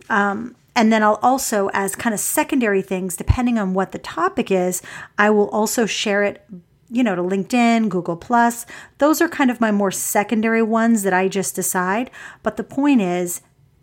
Um, 0.10 0.56
and 0.76 0.92
then 0.92 1.04
I'll 1.04 1.20
also, 1.24 1.70
as 1.74 1.96
kind 1.96 2.14
of 2.14 2.20
secondary 2.20 2.82
things, 2.82 3.16
depending 3.16 3.58
on 3.58 3.74
what 3.74 3.92
the 3.92 3.98
topic 4.00 4.52
is, 4.52 4.82
I 5.18 5.30
will 5.30 5.50
also 5.50 5.86
share 5.86 6.24
it, 6.24 6.46
you 6.90 7.02
know, 7.02 7.16
to 7.16 7.22
LinkedIn, 7.22 7.88
Google 7.88 8.18
Plus. 8.18 8.66
Those 8.98 9.22
are 9.22 9.30
kind 9.30 9.50
of 9.50 9.62
my 9.62 9.72
more 9.72 9.92
secondary 9.92 10.62
ones 10.62 11.04
that 11.04 11.14
I 11.14 11.30
just 11.30 11.56
decide. 11.56 12.12
But 12.44 12.58
the 12.58 12.64
point 12.64 13.02
is, 13.02 13.42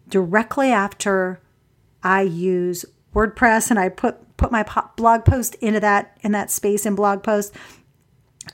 directly 0.09 0.71
after 0.71 1.41
I 2.03 2.23
use 2.23 2.85
WordPress 3.15 3.71
and 3.71 3.79
I 3.79 3.89
put 3.89 4.19
put 4.37 4.51
my 4.51 4.65
blog 4.97 5.25
post 5.25 5.55
into 5.57 5.79
that 5.81 6.19
in 6.23 6.33
that 6.33 6.51
space 6.51 6.85
in 6.85 6.95
blog 6.95 7.23
post, 7.23 7.55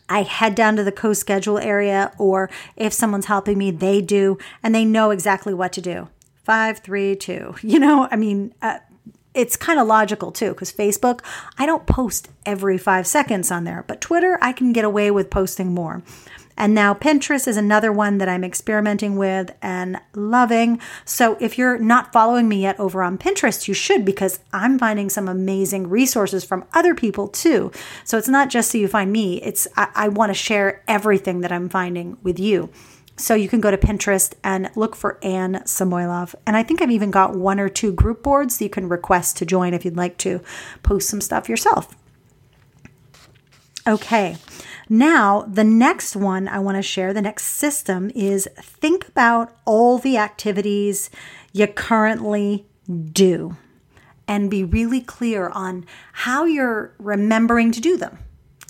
I 0.08 0.22
head 0.22 0.54
down 0.54 0.76
to 0.76 0.84
the 0.84 0.92
CoSchedule 0.92 1.64
area, 1.64 2.12
or 2.18 2.50
if 2.76 2.92
someone's 2.92 3.26
helping 3.26 3.58
me, 3.58 3.70
they 3.70 4.00
do, 4.00 4.38
and 4.62 4.74
they 4.74 4.84
know 4.84 5.10
exactly 5.10 5.54
what 5.54 5.72
to 5.74 5.80
do. 5.80 6.08
Five, 6.42 6.78
three, 6.78 7.16
two. 7.16 7.54
You 7.62 7.78
know, 7.78 8.08
I 8.10 8.16
mean, 8.16 8.54
uh, 8.62 8.78
it's 9.34 9.56
kind 9.56 9.78
of 9.78 9.86
logical 9.86 10.32
too, 10.32 10.50
because 10.50 10.72
Facebook, 10.72 11.20
I 11.58 11.66
don't 11.66 11.86
post 11.86 12.28
every 12.44 12.78
five 12.78 13.06
seconds 13.06 13.50
on 13.50 13.64
there, 13.64 13.84
but 13.86 14.00
Twitter, 14.00 14.38
I 14.40 14.52
can 14.52 14.72
get 14.72 14.84
away 14.84 15.10
with 15.10 15.30
posting 15.30 15.74
more. 15.74 16.02
And 16.58 16.74
now 16.74 16.92
Pinterest 16.92 17.46
is 17.46 17.56
another 17.56 17.92
one 17.92 18.18
that 18.18 18.28
I'm 18.28 18.44
experimenting 18.44 19.16
with 19.16 19.54
and 19.62 19.98
loving. 20.14 20.80
So 21.04 21.38
if 21.40 21.56
you're 21.56 21.78
not 21.78 22.12
following 22.12 22.48
me 22.48 22.62
yet 22.62 22.78
over 22.80 23.02
on 23.02 23.16
Pinterest, 23.16 23.68
you 23.68 23.74
should 23.74 24.04
because 24.04 24.40
I'm 24.52 24.78
finding 24.78 25.08
some 25.08 25.28
amazing 25.28 25.88
resources 25.88 26.44
from 26.44 26.64
other 26.74 26.94
people 26.96 27.28
too. 27.28 27.70
So 28.04 28.18
it's 28.18 28.28
not 28.28 28.50
just 28.50 28.72
so 28.72 28.78
you 28.78 28.88
find 28.88 29.12
me, 29.12 29.40
it's 29.40 29.68
I, 29.76 29.88
I 29.94 30.08
want 30.08 30.30
to 30.30 30.34
share 30.34 30.82
everything 30.88 31.40
that 31.40 31.52
I'm 31.52 31.68
finding 31.68 32.18
with 32.24 32.40
you. 32.40 32.70
So 33.16 33.34
you 33.34 33.48
can 33.48 33.60
go 33.60 33.70
to 33.70 33.76
Pinterest 33.78 34.34
and 34.42 34.70
look 34.74 34.96
for 34.96 35.18
Anne 35.22 35.62
Samoilov. 35.64 36.34
And 36.44 36.56
I 36.56 36.64
think 36.64 36.82
I've 36.82 36.90
even 36.90 37.10
got 37.10 37.36
one 37.36 37.60
or 37.60 37.68
two 37.68 37.92
group 37.92 38.22
boards 38.22 38.58
that 38.58 38.64
you 38.64 38.70
can 38.70 38.88
request 38.88 39.36
to 39.38 39.46
join 39.46 39.74
if 39.74 39.84
you'd 39.84 39.96
like 39.96 40.18
to 40.18 40.40
post 40.82 41.08
some 41.08 41.20
stuff 41.20 41.48
yourself. 41.48 41.96
Okay. 43.86 44.36
Now, 44.88 45.42
the 45.42 45.64
next 45.64 46.16
one 46.16 46.48
I 46.48 46.58
want 46.60 46.76
to 46.76 46.82
share, 46.82 47.12
the 47.12 47.20
next 47.20 47.44
system 47.44 48.10
is 48.14 48.48
think 48.58 49.06
about 49.06 49.54
all 49.66 49.98
the 49.98 50.16
activities 50.16 51.10
you 51.52 51.66
currently 51.66 52.66
do 53.12 53.56
and 54.26 54.50
be 54.50 54.64
really 54.64 55.00
clear 55.00 55.48
on 55.50 55.84
how 56.12 56.44
you're 56.44 56.94
remembering 56.98 57.70
to 57.72 57.80
do 57.80 57.96
them. 57.98 58.18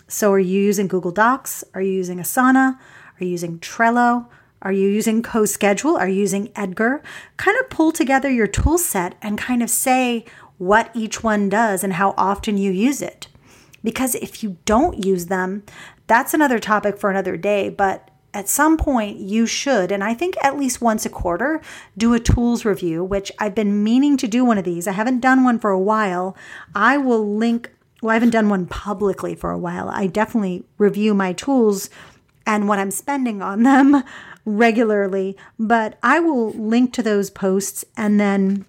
So, 0.08 0.32
are 0.32 0.38
you 0.38 0.60
using 0.60 0.88
Google 0.88 1.12
Docs? 1.12 1.62
Are 1.74 1.82
you 1.82 1.92
using 1.92 2.18
Asana? 2.18 2.78
Are 3.20 3.24
you 3.24 3.30
using 3.30 3.60
Trello? 3.60 4.26
Are 4.62 4.72
you 4.72 4.88
using 4.88 5.22
CoSchedule? 5.22 5.98
Are 5.98 6.08
you 6.08 6.20
using 6.20 6.50
Edgar? 6.56 7.02
Kind 7.36 7.56
of 7.60 7.70
pull 7.70 7.92
together 7.92 8.30
your 8.30 8.46
tool 8.48 8.78
set 8.78 9.14
and 9.22 9.38
kind 9.38 9.62
of 9.62 9.70
say 9.70 10.24
what 10.56 10.90
each 10.94 11.22
one 11.22 11.48
does 11.48 11.84
and 11.84 11.92
how 11.92 12.14
often 12.16 12.58
you 12.58 12.72
use 12.72 13.00
it. 13.00 13.28
Because 13.84 14.16
if 14.16 14.42
you 14.42 14.56
don't 14.64 15.04
use 15.04 15.26
them, 15.26 15.62
that's 16.08 16.34
another 16.34 16.58
topic 16.58 16.98
for 16.98 17.10
another 17.10 17.36
day. 17.36 17.68
But 17.68 18.10
at 18.34 18.48
some 18.48 18.76
point 18.76 19.18
you 19.18 19.46
should, 19.46 19.92
and 19.92 20.02
I 20.02 20.14
think 20.14 20.36
at 20.42 20.58
least 20.58 20.82
once 20.82 21.06
a 21.06 21.10
quarter, 21.10 21.60
do 21.96 22.12
a 22.14 22.20
tools 22.20 22.64
review, 22.64 23.04
which 23.04 23.30
I've 23.38 23.54
been 23.54 23.84
meaning 23.84 24.16
to 24.16 24.26
do 24.28 24.44
one 24.44 24.58
of 24.58 24.64
these. 24.64 24.86
I 24.86 24.92
haven't 24.92 25.20
done 25.20 25.44
one 25.44 25.58
for 25.58 25.70
a 25.70 25.78
while. 25.78 26.36
I 26.74 26.98
will 26.98 27.36
link, 27.36 27.70
well, 28.02 28.10
I 28.10 28.14
haven't 28.14 28.30
done 28.30 28.48
one 28.48 28.66
publicly 28.66 29.34
for 29.34 29.50
a 29.50 29.58
while. 29.58 29.88
I 29.88 30.08
definitely 30.08 30.64
review 30.76 31.14
my 31.14 31.32
tools 31.32 31.88
and 32.46 32.66
what 32.66 32.78
I'm 32.78 32.90
spending 32.90 33.42
on 33.42 33.62
them 33.62 34.02
regularly, 34.44 35.36
but 35.58 35.98
I 36.02 36.20
will 36.20 36.50
link 36.52 36.92
to 36.94 37.02
those 37.02 37.30
posts 37.30 37.84
and 37.96 38.18
then 38.18 38.64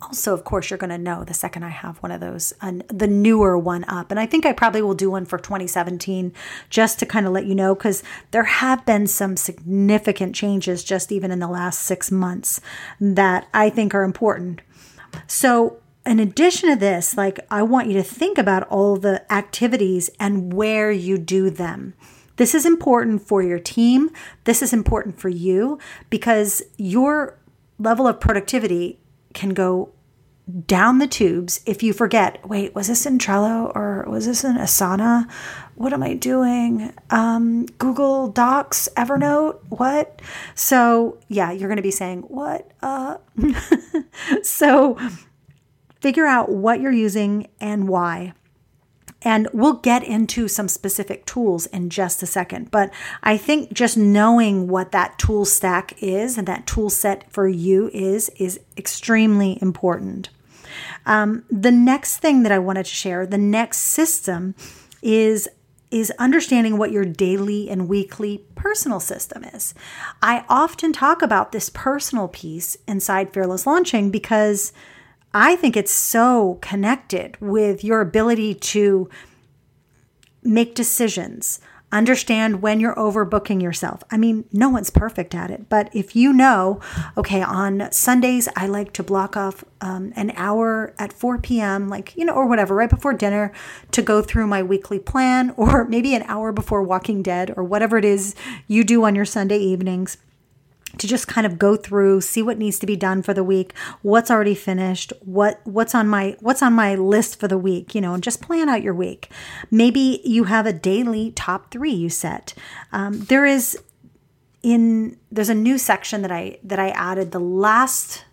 also, 0.00 0.32
of 0.32 0.44
course, 0.44 0.70
you're 0.70 0.78
going 0.78 0.90
to 0.90 0.98
know 0.98 1.24
the 1.24 1.34
second 1.34 1.64
I 1.64 1.70
have 1.70 1.98
one 1.98 2.12
of 2.12 2.20
those, 2.20 2.52
the 2.88 3.08
newer 3.08 3.58
one 3.58 3.84
up. 3.88 4.10
And 4.10 4.20
I 4.20 4.26
think 4.26 4.46
I 4.46 4.52
probably 4.52 4.80
will 4.80 4.94
do 4.94 5.10
one 5.10 5.24
for 5.24 5.38
2017 5.38 6.32
just 6.70 7.00
to 7.00 7.06
kind 7.06 7.26
of 7.26 7.32
let 7.32 7.46
you 7.46 7.54
know, 7.54 7.74
because 7.74 8.04
there 8.30 8.44
have 8.44 8.86
been 8.86 9.08
some 9.08 9.36
significant 9.36 10.36
changes 10.36 10.84
just 10.84 11.10
even 11.10 11.32
in 11.32 11.40
the 11.40 11.48
last 11.48 11.80
six 11.80 12.12
months 12.12 12.60
that 13.00 13.48
I 13.52 13.70
think 13.70 13.92
are 13.94 14.04
important. 14.04 14.60
So, 15.26 15.78
in 16.06 16.20
addition 16.20 16.70
to 16.70 16.76
this, 16.76 17.16
like 17.16 17.40
I 17.50 17.62
want 17.62 17.88
you 17.88 17.94
to 17.94 18.02
think 18.02 18.38
about 18.38 18.68
all 18.68 18.96
the 18.96 19.30
activities 19.32 20.10
and 20.20 20.52
where 20.52 20.90
you 20.90 21.18
do 21.18 21.50
them. 21.50 21.94
This 22.36 22.54
is 22.54 22.64
important 22.64 23.26
for 23.26 23.42
your 23.42 23.58
team. 23.58 24.10
This 24.44 24.62
is 24.62 24.72
important 24.72 25.18
for 25.18 25.28
you 25.28 25.78
because 26.08 26.62
your 26.76 27.36
level 27.78 28.06
of 28.06 28.20
productivity 28.20 29.00
can 29.38 29.50
go 29.50 29.92
down 30.66 30.98
the 30.98 31.06
tubes 31.06 31.60
if 31.64 31.82
you 31.82 31.92
forget 31.92 32.48
wait 32.48 32.74
was 32.74 32.88
this 32.88 33.06
in 33.06 33.18
trello 33.18 33.70
or 33.76 34.04
was 34.08 34.26
this 34.26 34.42
in 34.42 34.56
asana? 34.56 35.30
What 35.76 35.92
am 35.92 36.02
i 36.02 36.14
doing? 36.14 36.92
Um, 37.10 37.66
google 37.78 38.28
docs 38.28 38.88
evernote 38.96 39.60
what? 39.68 40.20
So 40.56 41.18
yeah 41.28 41.52
you're 41.52 41.68
going 41.68 41.76
to 41.76 41.82
be 41.82 41.92
saying 41.92 42.22
what 42.22 42.68
uh? 42.82 43.18
So 44.42 44.98
figure 46.00 46.26
out 46.26 46.48
what 46.50 46.80
you're 46.80 46.90
using 46.90 47.46
and 47.60 47.88
why 47.88 48.32
and 49.22 49.48
we'll 49.52 49.74
get 49.74 50.04
into 50.04 50.46
some 50.48 50.68
specific 50.68 51.26
tools 51.26 51.66
in 51.66 51.90
just 51.90 52.22
a 52.22 52.26
second. 52.26 52.70
But 52.70 52.92
I 53.22 53.36
think 53.36 53.72
just 53.72 53.96
knowing 53.96 54.68
what 54.68 54.92
that 54.92 55.18
tool 55.18 55.44
stack 55.44 56.00
is 56.02 56.38
and 56.38 56.46
that 56.46 56.66
tool 56.66 56.90
set 56.90 57.30
for 57.32 57.48
you 57.48 57.90
is, 57.92 58.30
is 58.36 58.60
extremely 58.76 59.58
important. 59.60 60.28
Um, 61.06 61.44
the 61.50 61.72
next 61.72 62.18
thing 62.18 62.42
that 62.44 62.52
I 62.52 62.58
wanted 62.58 62.86
to 62.86 62.94
share, 62.94 63.26
the 63.26 63.38
next 63.38 63.78
system 63.78 64.54
is 65.02 65.48
is 65.90 66.12
understanding 66.18 66.76
what 66.76 66.92
your 66.92 67.06
daily 67.06 67.70
and 67.70 67.88
weekly 67.88 68.44
personal 68.54 69.00
system 69.00 69.42
is. 69.42 69.72
I 70.20 70.44
often 70.46 70.92
talk 70.92 71.22
about 71.22 71.50
this 71.50 71.70
personal 71.70 72.28
piece 72.28 72.76
inside 72.86 73.32
Fearless 73.32 73.66
Launching 73.66 74.10
because 74.10 74.74
I 75.34 75.56
think 75.56 75.76
it's 75.76 75.92
so 75.92 76.58
connected 76.62 77.36
with 77.40 77.84
your 77.84 78.00
ability 78.00 78.54
to 78.54 79.10
make 80.42 80.74
decisions, 80.74 81.60
understand 81.92 82.62
when 82.62 82.80
you're 82.80 82.94
overbooking 82.94 83.60
yourself. 83.62 84.02
I 84.10 84.16
mean, 84.16 84.46
no 84.52 84.70
one's 84.70 84.88
perfect 84.88 85.34
at 85.34 85.50
it, 85.50 85.68
but 85.68 85.90
if 85.94 86.16
you 86.16 86.32
know, 86.32 86.80
okay, 87.16 87.42
on 87.42 87.88
Sundays, 87.92 88.48
I 88.56 88.66
like 88.66 88.92
to 88.94 89.02
block 89.02 89.36
off 89.36 89.64
um, 89.80 90.12
an 90.16 90.32
hour 90.36 90.94
at 90.98 91.12
4 91.12 91.38
p.m., 91.38 91.88
like, 91.88 92.16
you 92.16 92.24
know, 92.24 92.34
or 92.34 92.46
whatever, 92.46 92.74
right 92.74 92.90
before 92.90 93.12
dinner 93.12 93.52
to 93.92 94.02
go 94.02 94.22
through 94.22 94.46
my 94.46 94.62
weekly 94.62 94.98
plan, 94.98 95.52
or 95.56 95.84
maybe 95.84 96.14
an 96.14 96.22
hour 96.22 96.52
before 96.52 96.82
Walking 96.82 97.22
Dead, 97.22 97.52
or 97.56 97.64
whatever 97.64 97.98
it 97.98 98.04
is 98.04 98.34
you 98.66 98.84
do 98.84 99.04
on 99.04 99.14
your 99.14 99.26
Sunday 99.26 99.58
evenings 99.58 100.16
to 100.96 101.06
just 101.06 101.28
kind 101.28 101.46
of 101.46 101.58
go 101.58 101.76
through 101.76 102.20
see 102.20 102.42
what 102.42 102.56
needs 102.56 102.78
to 102.78 102.86
be 102.86 102.96
done 102.96 103.22
for 103.22 103.34
the 103.34 103.44
week 103.44 103.74
what's 104.02 104.30
already 104.30 104.54
finished 104.54 105.12
what 105.20 105.60
what's 105.64 105.94
on 105.94 106.08
my 106.08 106.34
what's 106.40 106.62
on 106.62 106.72
my 106.72 106.94
list 106.94 107.38
for 107.38 107.46
the 107.46 107.58
week 107.58 107.94
you 107.94 108.00
know 108.00 108.14
and 108.14 108.22
just 108.22 108.42
plan 108.42 108.68
out 108.68 108.82
your 108.82 108.94
week. 108.94 109.30
Maybe 109.70 110.20
you 110.24 110.44
have 110.44 110.66
a 110.66 110.72
daily 110.72 111.32
top 111.32 111.70
three 111.70 111.92
you 111.92 112.08
set. 112.08 112.54
Um, 112.92 113.20
there 113.24 113.46
is 113.46 113.78
in 114.62 115.16
there's 115.30 115.48
a 115.48 115.54
new 115.54 115.78
section 115.78 116.22
that 116.22 116.32
i 116.32 116.58
that 116.64 116.80
i 116.80 116.88
added 116.90 117.30
the 117.30 117.38
last 117.38 118.24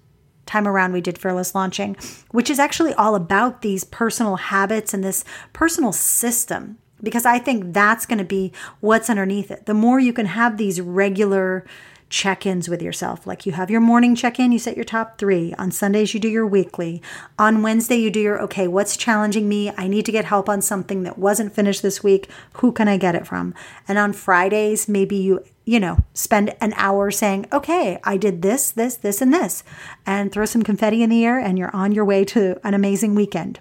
time 0.47 0.67
around 0.67 0.91
we 0.91 0.99
did 0.99 1.19
fearless 1.19 1.53
launching 1.53 1.95
which 2.31 2.49
is 2.49 2.57
actually 2.57 2.93
all 2.95 3.13
about 3.13 3.61
these 3.61 3.83
personal 3.83 4.35
habits 4.37 4.91
and 4.91 5.03
this 5.03 5.23
personal 5.53 5.91
system 5.91 6.79
because 7.03 7.27
i 7.27 7.37
think 7.37 7.73
that's 7.73 8.07
going 8.07 8.17
to 8.17 8.25
be 8.25 8.51
what's 8.79 9.07
underneath 9.09 9.51
it. 9.51 9.67
The 9.67 9.75
more 9.75 9.99
you 9.99 10.13
can 10.13 10.25
have 10.25 10.57
these 10.57 10.81
regular 10.81 11.63
check 12.09 12.45
ins 12.45 12.69
with 12.69 12.81
yourself. 12.81 13.25
Like 13.25 13.45
you 13.45 13.51
have 13.53 13.71
your 13.71 13.81
morning 13.81 14.15
check 14.15 14.39
in, 14.39 14.51
you 14.51 14.59
set 14.59 14.75
your 14.75 14.85
top 14.85 15.17
three. 15.17 15.53
On 15.57 15.71
Sundays, 15.71 16.13
you 16.13 16.19
do 16.19 16.27
your 16.27 16.45
weekly. 16.45 17.01
On 17.39 17.61
Wednesday, 17.61 17.97
you 17.97 18.11
do 18.11 18.19
your, 18.19 18.41
okay, 18.43 18.67
what's 18.67 18.95
challenging 18.95 19.49
me? 19.49 19.71
I 19.77 19.87
need 19.87 20.05
to 20.05 20.11
get 20.11 20.25
help 20.25 20.47
on 20.47 20.61
something 20.61 21.03
that 21.03 21.17
wasn't 21.17 21.53
finished 21.53 21.81
this 21.81 22.03
week. 22.03 22.29
Who 22.53 22.71
can 22.71 22.87
I 22.87 22.97
get 22.97 23.15
it 23.15 23.27
from? 23.27 23.53
And 23.87 23.97
on 23.97 24.13
Fridays, 24.13 24.87
maybe 24.87 25.15
you, 25.15 25.43
you 25.65 25.79
know, 25.79 25.97
spend 26.13 26.55
an 26.61 26.73
hour 26.75 27.09
saying, 27.09 27.47
okay, 27.51 27.99
I 28.03 28.17
did 28.17 28.41
this, 28.41 28.71
this, 28.71 28.95
this, 28.97 29.21
and 29.21 29.33
this, 29.33 29.63
and 30.05 30.31
throw 30.31 30.45
some 30.45 30.63
confetti 30.63 31.01
in 31.01 31.09
the 31.09 31.25
air, 31.25 31.39
and 31.39 31.57
you're 31.57 31.75
on 31.75 31.91
your 31.91 32.05
way 32.05 32.23
to 32.25 32.59
an 32.63 32.73
amazing 32.73 33.15
weekend. 33.15 33.59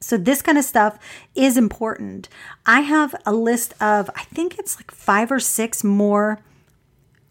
So, 0.00 0.18
this 0.18 0.42
kind 0.42 0.58
of 0.58 0.64
stuff 0.64 0.98
is 1.34 1.56
important. 1.56 2.28
I 2.66 2.80
have 2.80 3.14
a 3.24 3.32
list 3.32 3.72
of, 3.80 4.10
I 4.14 4.24
think 4.24 4.58
it's 4.58 4.76
like 4.76 4.90
five 4.90 5.32
or 5.32 5.40
six 5.40 5.82
more 5.82 6.40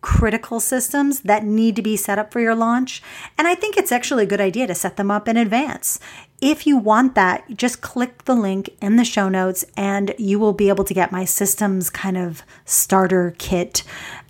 critical 0.04 0.60
systems 0.60 1.22
that 1.22 1.46
need 1.46 1.76
to 1.78 1.82
be 1.82 1.96
set 1.96 2.20
up 2.20 2.32
for 2.32 2.42
your 2.42 2.54
launch. 2.54 3.02
And 3.38 3.48
I 3.48 3.56
think 3.56 3.78
it's 3.78 3.92
actually 3.92 4.24
a 4.24 4.28
good 4.28 4.42
idea 4.42 4.68
to 4.68 4.76
set 4.76 4.98
them 4.98 5.10
up 5.10 5.28
in 5.30 5.38
advance. 5.38 5.98
If 6.42 6.68
you 6.68 6.78
want 6.78 7.16
that, 7.16 7.46
just 7.56 7.82
click 7.82 8.26
the 8.26 8.36
link 8.36 8.70
in 8.82 8.98
the 8.98 9.06
show 9.06 9.30
notes 9.30 9.64
and 9.78 10.14
you 10.20 10.40
will 10.40 10.52
be 10.52 10.68
able 10.68 10.84
to 10.84 10.94
get 10.94 11.14
my 11.14 11.24
systems 11.24 11.90
kind 11.90 12.18
of 12.18 12.44
starter 12.66 13.34
kit. 13.40 13.84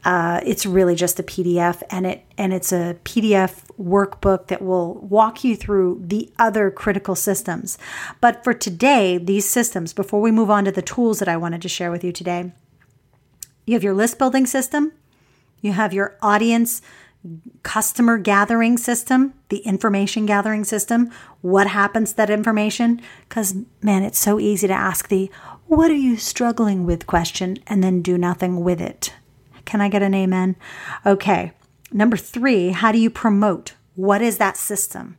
Uh, 0.05 0.41
it's 0.45 0.63
really 0.63 0.93
just 0.93 1.19
a 1.19 1.23
PDF 1.23 1.81
and 1.89 2.05
it 2.05 2.23
and 2.38 2.53
it's 2.53 2.71
a 2.71 2.95
PDF 3.03 3.63
workbook 3.81 4.47
that 4.47 4.62
will 4.62 4.93
walk 4.95 5.43
you 5.43 5.55
through 5.55 6.03
the 6.05 6.31
other 6.38 6.69
critical 6.69 7.15
systems. 7.15 7.79
But 8.21 8.43
for 8.43 8.53
today, 8.53 9.17
these 9.17 9.49
systems, 9.49 9.91
before 9.91 10.21
we 10.21 10.29
move 10.29 10.51
on 10.51 10.65
to 10.65 10.71
the 10.71 10.83
tools 10.83 11.17
that 11.17 11.27
I 11.27 11.38
wanted 11.38 11.63
to 11.63 11.69
share 11.69 11.89
with 11.89 12.03
you 12.03 12.12
today, 12.12 12.51
you 13.65 13.73
have 13.73 13.83
your 13.83 13.95
list 13.95 14.19
building 14.19 14.45
system, 14.45 14.91
you 15.63 15.71
have 15.71 15.93
your 15.93 16.15
audience 16.21 16.82
customer 17.63 18.17
gathering 18.17 18.78
system, 18.78 19.34
the 19.47 19.60
information 19.60 20.26
gathering 20.26 20.65
system. 20.65 21.10
What 21.41 21.67
happens 21.67 22.12
to 22.12 22.17
that 22.17 22.30
information? 22.30 23.02
Because, 23.28 23.56
man, 23.82 24.04
it's 24.04 24.19
so 24.19 24.39
easy 24.39 24.67
to 24.67 24.73
ask 24.73 25.08
the 25.08 25.32
what 25.67 25.89
are 25.89 25.95
you 25.95 26.17
struggling 26.17 26.86
with 26.86 27.08
question 27.08 27.58
and 27.65 27.82
then 27.82 28.02
do 28.02 28.17
nothing 28.17 28.63
with 28.63 28.82
it. 28.82 29.13
Can 29.63 29.80
I 29.80 29.88
get 29.88 30.04
an 30.04 30.13
amen? 30.13 30.58
Okay. 31.06 31.54
Number 31.91 32.17
three, 32.17 32.69
how 32.69 32.91
do 32.91 32.99
you 32.99 33.10
promote? 33.10 33.73
What 33.95 34.21
is 34.21 34.38
that 34.38 34.58
system? 34.58 35.17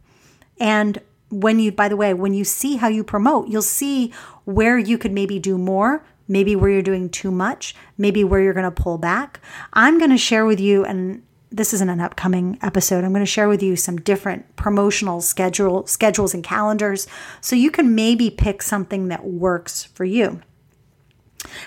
And 0.60 1.00
when 1.30 1.58
you, 1.58 1.72
by 1.72 1.88
the 1.88 1.96
way, 1.96 2.12
when 2.12 2.34
you 2.34 2.44
see 2.44 2.76
how 2.76 2.88
you 2.88 3.02
promote, 3.02 3.48
you'll 3.48 3.62
see 3.62 4.12
where 4.44 4.76
you 4.76 4.98
could 4.98 5.12
maybe 5.12 5.38
do 5.38 5.56
more, 5.56 6.04
maybe 6.28 6.56
where 6.56 6.70
you're 6.70 6.82
doing 6.82 7.08
too 7.08 7.30
much, 7.30 7.74
maybe 7.98 8.24
where 8.24 8.40
you're 8.40 8.54
going 8.54 8.64
to 8.64 8.70
pull 8.82 8.98
back. 8.98 9.40
I'm 9.72 9.98
going 9.98 10.10
to 10.10 10.18
share 10.18 10.46
with 10.46 10.60
you, 10.60 10.84
and 10.84 11.22
this 11.50 11.72
isn't 11.72 11.88
an 11.88 12.00
upcoming 12.00 12.58
episode. 12.62 13.04
I'm 13.04 13.12
going 13.12 13.20
to 13.20 13.26
share 13.26 13.48
with 13.48 13.62
you 13.62 13.76
some 13.76 13.98
different 13.98 14.56
promotional 14.56 15.20
schedule 15.20 15.86
schedules 15.86 16.34
and 16.34 16.42
calendars 16.42 17.06
so 17.40 17.54
you 17.54 17.70
can 17.70 17.94
maybe 17.94 18.30
pick 18.30 18.62
something 18.62 19.08
that 19.08 19.24
works 19.24 19.84
for 19.84 20.04
you. 20.04 20.40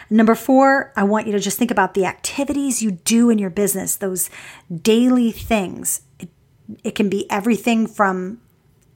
Number 0.09 0.35
four, 0.35 0.91
I 0.95 1.03
want 1.03 1.27
you 1.27 1.33
to 1.33 1.39
just 1.39 1.57
think 1.57 1.71
about 1.71 1.93
the 1.93 2.05
activities 2.05 2.81
you 2.81 2.91
do 2.91 3.29
in 3.29 3.39
your 3.39 3.49
business, 3.49 3.95
those 3.95 4.29
daily 4.81 5.31
things. 5.31 6.01
It, 6.19 6.29
it 6.83 6.95
can 6.95 7.09
be 7.09 7.29
everything 7.29 7.87
from 7.87 8.41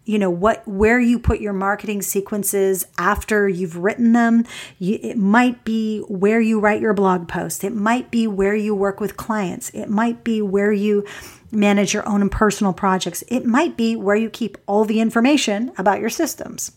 you 0.06 0.18
know 0.18 0.30
what 0.30 0.68
where 0.68 1.00
you 1.00 1.20
put 1.20 1.42
your 1.42 1.54
marketing 1.54 2.02
sequences 2.02 2.86
after 2.98 3.48
you've 3.48 3.78
written 3.78 4.14
them. 4.14 4.46
You, 4.80 5.00
it 5.02 5.18
might 5.18 5.64
be 5.64 6.00
where 6.08 6.42
you 6.42 6.60
write 6.60 6.82
your 6.82 6.94
blog 6.94 7.28
post 7.28 7.64
it 7.64 7.74
might 7.74 8.12
be 8.12 8.28
where 8.28 8.56
you 8.56 8.74
work 8.74 9.00
with 9.00 9.18
clients. 9.18 9.70
It 9.70 9.90
might 9.90 10.24
be 10.24 10.42
where 10.42 10.72
you 10.72 11.06
manage 11.52 11.94
your 11.94 12.08
own 12.08 12.30
personal 12.30 12.74
projects. 12.74 13.24
It 13.28 13.46
might 13.46 13.78
be 13.78 13.96
where 13.96 14.16
you 14.16 14.30
keep 14.30 14.58
all 14.68 14.86
the 14.86 15.02
information 15.02 15.72
about 15.78 16.00
your 16.00 16.10
systems. 16.10 16.72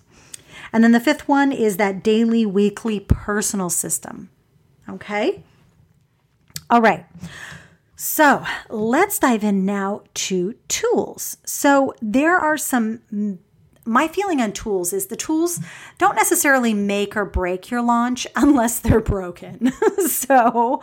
And 0.73 0.83
then 0.83 0.93
the 0.93 1.01
fifth 1.01 1.29
one 1.29 1.53
is 1.53 1.77
that 1.77 2.03
daily 2.03 2.45
weekly 2.45 2.99
personal 3.01 3.71
system. 3.71 4.31
Okay? 4.89 5.45
All 6.69 6.81
right 6.81 7.07
so 8.05 8.45
let's 8.69 9.19
dive 9.19 9.43
in 9.43 9.65
now 9.65 10.03
to 10.13 10.53
tools. 10.69 11.39
So 11.47 11.95
there 12.03 12.37
are 12.37 12.59
some 12.59 13.39
my 13.87 14.09
feeling 14.09 14.43
on 14.43 14.53
tools 14.53 14.93
is 14.93 15.07
the 15.07 15.17
tools 15.17 15.59
don't 15.97 16.15
necessarily 16.15 16.75
make 16.75 17.17
or 17.17 17.25
break 17.25 17.71
your 17.71 17.81
launch 17.81 18.27
unless 18.37 18.79
they're 18.79 19.01
broken. 19.01 19.73
so 20.07 20.83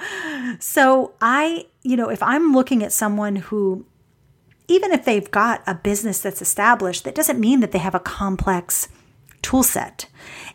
so 0.59 1.13
I, 1.21 1.67
you 1.83 1.95
know, 1.95 2.09
if 2.09 2.23
I'm 2.23 2.53
looking 2.53 2.81
at 2.81 2.91
someone 2.91 3.35
who 3.35 3.85
even 4.67 4.91
if 4.91 5.05
they've 5.05 5.29
got 5.29 5.61
a 5.67 5.75
business 5.75 6.21
that's 6.21 6.41
established, 6.41 7.03
that 7.03 7.13
doesn't 7.13 7.39
mean 7.39 7.59
that 7.59 7.71
they 7.71 7.77
have 7.77 7.93
a 7.93 7.99
complex 7.99 8.87
tool 9.43 9.61
set. 9.61 10.07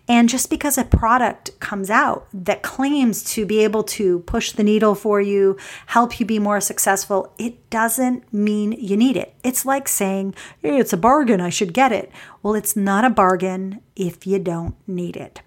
And 0.08 0.28
just 0.28 0.50
because 0.50 0.78
a 0.78 0.84
product 0.84 1.58
comes 1.58 1.90
out 1.90 2.28
that 2.32 2.62
claims 2.62 3.24
to 3.34 3.44
be 3.44 3.64
able 3.64 3.82
to 3.82 4.20
push 4.20 4.52
the 4.52 4.62
needle 4.62 4.94
for 4.94 5.20
you, 5.20 5.56
help 5.86 6.20
you 6.20 6.26
be 6.26 6.38
more 6.38 6.60
successful, 6.60 7.32
it 7.38 7.68
doesn't 7.70 8.32
mean 8.32 8.72
you 8.72 8.96
need 8.96 9.16
it. 9.16 9.34
It's 9.42 9.66
like 9.66 9.88
saying, 9.88 10.34
hey, 10.62 10.78
it's 10.78 10.92
a 10.92 10.96
bargain, 10.96 11.40
I 11.40 11.50
should 11.50 11.72
get 11.72 11.90
it. 11.90 12.12
Well, 12.42 12.54
it's 12.54 12.76
not 12.76 13.04
a 13.04 13.10
bargain 13.10 13.80
if 13.96 14.26
you 14.26 14.38
don't 14.38 14.76
need 14.86 15.16
it. 15.16 15.40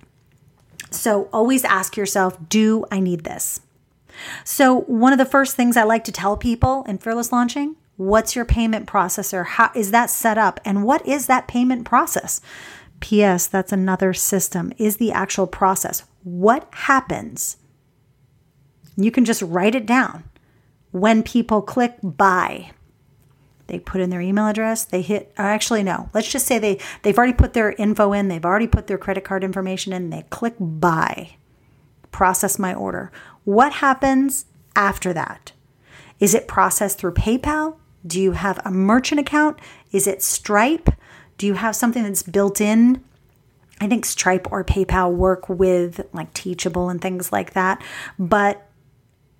So 0.91 1.29
always 1.31 1.63
ask 1.63 1.95
yourself, 1.95 2.37
do 2.49 2.85
I 2.91 2.99
need 2.99 3.23
this? 3.23 3.61
So, 4.43 4.81
one 4.81 5.13
of 5.13 5.19
the 5.19 5.25
first 5.25 5.55
things 5.55 5.77
I 5.77 5.83
like 5.83 6.03
to 6.05 6.11
tell 6.11 6.35
people 6.35 6.83
in 6.87 6.97
fearless 6.97 7.31
launching 7.31 7.77
what's 7.95 8.33
your 8.33 8.45
payment 8.45 8.87
processor? 8.87 9.45
How 9.45 9.71
is 9.75 9.91
that 9.91 10.09
set 10.09 10.37
up? 10.37 10.61
And 10.63 10.85
what 10.85 11.05
is 11.05 11.27
that 11.27 11.49
payment 11.49 11.85
process? 11.85 12.39
P.S. 12.99 13.47
That's 13.47 13.71
another 13.71 14.13
system, 14.13 14.73
is 14.77 14.97
the 14.97 15.11
actual 15.11 15.47
process. 15.47 16.03
What 16.23 16.67
happens? 16.71 17.57
You 18.97 19.11
can 19.11 19.25
just 19.25 19.41
write 19.41 19.75
it 19.75 19.85
down. 19.85 20.23
When 20.91 21.23
people 21.23 21.61
click 21.61 21.97
buy, 22.03 22.71
they 23.67 23.79
put 23.79 24.01
in 24.01 24.09
their 24.09 24.21
email 24.21 24.47
address, 24.47 24.83
they 24.83 25.01
hit, 25.01 25.31
uh, 25.37 25.43
actually, 25.43 25.83
no, 25.83 26.09
let's 26.13 26.31
just 26.31 26.47
say 26.47 26.57
they, 26.57 26.79
they've 27.03 27.17
already 27.17 27.33
put 27.33 27.53
their 27.53 27.71
info 27.73 28.11
in, 28.11 28.27
they've 28.27 28.45
already 28.45 28.67
put 28.67 28.87
their 28.87 28.97
credit 28.97 29.23
card 29.23 29.43
information 29.43 29.93
in, 29.93 30.09
they 30.09 30.25
click 30.29 30.55
buy, 30.59 31.37
process 32.11 32.57
my 32.57 32.73
order. 32.73 33.11
What 33.43 33.73
happens 33.73 34.45
after 34.75 35.13
that? 35.13 35.53
Is 36.19 36.33
it 36.33 36.47
processed 36.47 36.97
through 36.97 37.13
PayPal? 37.13 37.75
Do 38.05 38.19
you 38.19 38.31
have 38.33 38.59
a 38.65 38.71
merchant 38.71 39.21
account? 39.21 39.59
Is 39.91 40.07
it 40.07 40.23
Stripe? 40.23 40.89
Do 41.39 41.47
you 41.47 41.55
have 41.55 41.75
something 41.75 42.03
that's 42.03 42.21
built 42.21 42.61
in? 42.61 43.03
I 43.81 43.87
think 43.87 44.05
Stripe 44.05 44.51
or 44.51 44.63
PayPal 44.63 45.11
work 45.11 45.47
with 45.49 46.05
like 46.13 46.33
Teachable 46.33 46.89
and 46.89 47.01
things 47.01 47.31
like 47.31 47.53
that. 47.53 47.81
But 48.19 48.67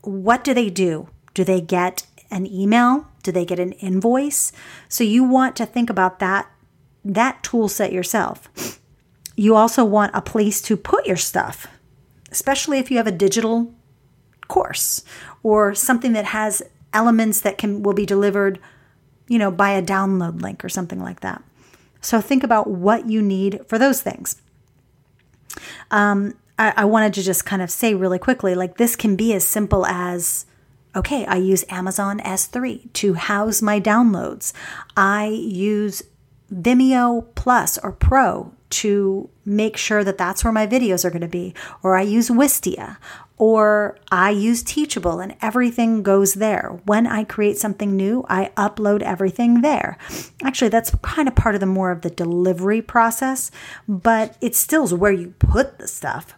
what 0.01 0.43
do 0.43 0.53
they 0.53 0.69
do? 0.69 1.09
Do 1.33 1.43
they 1.43 1.62
get 1.62 2.07
an 2.31 2.47
email? 2.47 3.05
Do 3.21 3.31
they 3.31 3.45
get 3.45 3.59
an 3.59 3.73
invoice? 3.73 4.53
So 4.88 5.03
you 5.03 5.25
want 5.25 5.55
to 5.57 5.65
think 5.65 5.89
about 5.89 6.19
that 6.19 6.49
that 7.03 7.43
tool 7.43 7.67
set 7.67 7.91
yourself. 7.91 8.79
You 9.35 9.55
also 9.55 9.85
want 9.85 10.15
a 10.15 10.21
place 10.21 10.62
to 10.63 10.75
put 10.75 11.05
your 11.05 11.17
stuff, 11.17 11.67
especially 12.31 12.79
if 12.79 12.91
you 12.91 12.97
have 12.97 13.07
a 13.07 13.12
digital 13.12 13.73
course 14.47 15.03
or 15.43 15.73
something 15.75 16.13
that 16.13 16.25
has 16.25 16.62
elements 16.93 17.41
that 17.41 17.57
can 17.57 17.83
will 17.83 17.93
be 17.93 18.05
delivered, 18.05 18.59
you 19.27 19.38
know, 19.38 19.51
by 19.51 19.71
a 19.71 19.81
download 19.81 20.41
link 20.41 20.63
or 20.63 20.69
something 20.69 20.99
like 20.99 21.21
that. 21.21 21.43
So 22.01 22.21
think 22.21 22.43
about 22.43 22.69
what 22.69 23.09
you 23.09 23.21
need 23.21 23.62
for 23.67 23.77
those 23.77 24.01
things. 24.01 24.41
Um, 25.91 26.35
I, 26.57 26.73
I 26.77 26.85
wanted 26.85 27.13
to 27.15 27.23
just 27.23 27.45
kind 27.45 27.62
of 27.62 27.71
say 27.71 27.93
really 27.93 28.19
quickly 28.19 28.55
like, 28.55 28.77
this 28.77 28.95
can 28.95 29.15
be 29.15 29.33
as 29.33 29.45
simple 29.45 29.85
as 29.85 30.45
okay, 30.95 31.25
I 31.25 31.35
use 31.35 31.63
Amazon 31.69 32.19
S3 32.19 32.91
to 32.93 33.13
house 33.13 33.62
my 33.62 33.79
downloads. 33.79 34.53
I 34.97 35.27
use 35.27 36.01
Vimeo 36.51 37.27
Plus 37.35 37.77
or 37.77 37.91
Pro 37.91 38.51
to 38.71 39.29
make 39.45 39.77
sure 39.77 40.03
that 40.03 40.17
that's 40.17 40.43
where 40.43 40.53
my 40.53 40.67
videos 40.67 41.05
are 41.05 41.09
going 41.09 41.21
to 41.21 41.27
be. 41.27 41.53
Or 41.83 41.95
I 41.95 42.01
use 42.01 42.29
Wistia 42.29 42.97
or 43.39 43.97
I 44.12 44.32
use 44.32 44.62
Teachable 44.62 45.21
and 45.21 45.36
everything 45.41 46.04
goes 46.04 46.36
there. 46.36 46.80
When 46.86 47.08
I 47.08 47.23
create 47.23 47.58
something 47.58 47.95
new, 47.95 48.25
I 48.30 48.52
upload 48.58 49.02
everything 49.02 49.62
there. 49.62 49.97
Actually, 50.43 50.69
that's 50.69 50.93
kind 51.02 51.28
of 51.28 51.36
part 51.36 51.56
of 51.56 51.62
the 51.62 51.65
more 51.65 51.89
of 51.89 52.02
the 52.02 52.10
delivery 52.10 52.82
process, 52.82 53.49
but 53.88 54.38
it 54.41 54.56
still 54.56 54.84
is 54.84 54.93
where 54.93 55.13
you 55.13 55.34
put 55.39 55.80
the 55.80 55.88
stuff. 55.88 56.36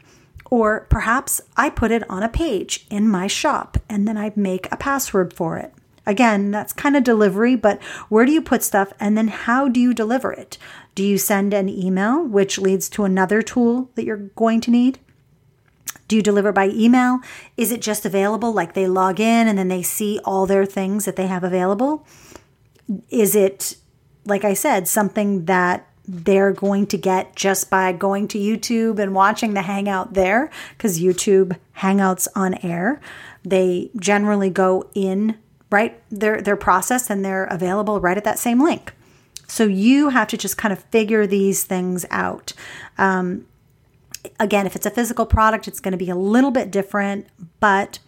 Or 0.51 0.85
perhaps 0.89 1.41
I 1.57 1.71
put 1.71 1.91
it 1.91 2.07
on 2.09 2.23
a 2.23 2.29
page 2.29 2.85
in 2.91 3.09
my 3.09 3.25
shop 3.25 3.77
and 3.89 4.07
then 4.07 4.17
I 4.17 4.31
make 4.35 4.71
a 4.71 4.77
password 4.77 5.33
for 5.33 5.57
it. 5.57 5.73
Again, 6.05 6.51
that's 6.51 6.73
kind 6.73 6.95
of 6.95 7.03
delivery, 7.03 7.55
but 7.55 7.81
where 8.09 8.25
do 8.25 8.31
you 8.31 8.41
put 8.41 8.63
stuff 8.63 8.93
and 8.99 9.17
then 9.17 9.27
how 9.27 9.67
do 9.67 9.79
you 9.79 9.93
deliver 9.93 10.31
it? 10.31 10.59
Do 10.93 11.03
you 11.03 11.17
send 11.17 11.53
an 11.53 11.69
email, 11.69 12.23
which 12.23 12.59
leads 12.59 12.89
to 12.89 13.05
another 13.05 13.41
tool 13.41 13.89
that 13.95 14.05
you're 14.05 14.17
going 14.17 14.61
to 14.61 14.71
need? 14.71 14.99
Do 16.11 16.17
you 16.17 16.21
deliver 16.21 16.51
by 16.51 16.67
email? 16.67 17.21
Is 17.55 17.71
it 17.71 17.81
just 17.81 18.05
available 18.05 18.51
like 18.51 18.73
they 18.73 18.85
log 18.85 19.21
in 19.21 19.47
and 19.47 19.57
then 19.57 19.69
they 19.69 19.81
see 19.81 20.19
all 20.25 20.45
their 20.45 20.65
things 20.65 21.05
that 21.05 21.15
they 21.15 21.27
have 21.27 21.41
available? 21.41 22.05
Is 23.09 23.33
it, 23.33 23.77
like 24.25 24.43
I 24.43 24.53
said, 24.53 24.89
something 24.89 25.45
that 25.45 25.87
they're 26.05 26.51
going 26.51 26.87
to 26.87 26.97
get 26.97 27.37
just 27.37 27.69
by 27.69 27.93
going 27.93 28.27
to 28.27 28.37
YouTube 28.37 28.99
and 28.99 29.15
watching 29.15 29.53
the 29.53 29.61
Hangout 29.61 30.13
there? 30.13 30.51
Because 30.75 30.99
YouTube 30.99 31.57
Hangouts 31.77 32.27
on 32.35 32.55
air, 32.55 32.99
they 33.45 33.89
generally 33.95 34.49
go 34.49 34.89
in 34.93 35.37
right 35.69 36.03
they're 36.11 36.41
they're 36.41 36.57
processed 36.57 37.09
and 37.09 37.23
they're 37.23 37.45
available 37.45 38.01
right 38.01 38.17
at 38.17 38.25
that 38.25 38.37
same 38.37 38.61
link. 38.61 38.91
So 39.47 39.63
you 39.63 40.09
have 40.09 40.27
to 40.27 40.35
just 40.35 40.57
kind 40.57 40.73
of 40.73 40.83
figure 40.91 41.25
these 41.25 41.63
things 41.63 42.05
out. 42.09 42.51
Um, 42.97 43.45
again, 44.39 44.65
if 44.65 44.75
it's 44.75 44.85
a 44.85 44.91
physical 44.91 45.25
product, 45.25 45.67
it's 45.67 45.79
going 45.79 45.93
to 45.93 45.97
be 45.97 46.09
a 46.09 46.15
little 46.15 46.51
bit 46.51 46.71
different, 46.71 47.27
but 47.59 47.99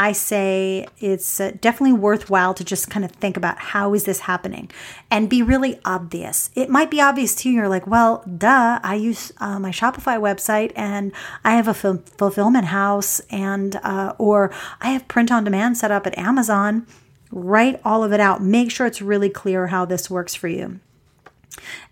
I 0.00 0.12
say 0.12 0.86
it's 1.00 1.40
uh, 1.40 1.52
definitely 1.60 1.98
worthwhile 1.98 2.54
to 2.54 2.64
just 2.64 2.88
kind 2.88 3.04
of 3.04 3.10
think 3.10 3.36
about 3.36 3.58
how 3.58 3.94
is 3.94 4.04
this 4.04 4.20
happening 4.20 4.70
and 5.10 5.28
be 5.28 5.42
really 5.42 5.80
obvious. 5.84 6.50
It 6.54 6.70
might 6.70 6.88
be 6.88 7.00
obvious 7.00 7.34
to 7.36 7.48
you. 7.48 7.56
You're 7.56 7.68
like, 7.68 7.86
well, 7.88 8.22
duh, 8.22 8.78
I 8.84 8.94
use 8.94 9.32
uh, 9.38 9.58
my 9.58 9.70
Shopify 9.70 10.16
website 10.20 10.70
and 10.76 11.12
I 11.44 11.56
have 11.56 11.66
a 11.66 11.70
f- 11.70 12.04
fulfillment 12.16 12.66
house 12.66 13.18
and, 13.28 13.74
uh, 13.82 14.14
or 14.18 14.52
I 14.80 14.90
have 14.90 15.08
print 15.08 15.32
on 15.32 15.42
demand 15.42 15.76
set 15.76 15.90
up 15.90 16.06
at 16.06 16.16
Amazon. 16.16 16.86
Write 17.32 17.80
all 17.84 18.04
of 18.04 18.12
it 18.12 18.20
out. 18.20 18.40
Make 18.40 18.70
sure 18.70 18.86
it's 18.86 19.02
really 19.02 19.28
clear 19.28 19.66
how 19.66 19.84
this 19.84 20.08
works 20.08 20.34
for 20.34 20.46
you. 20.46 20.78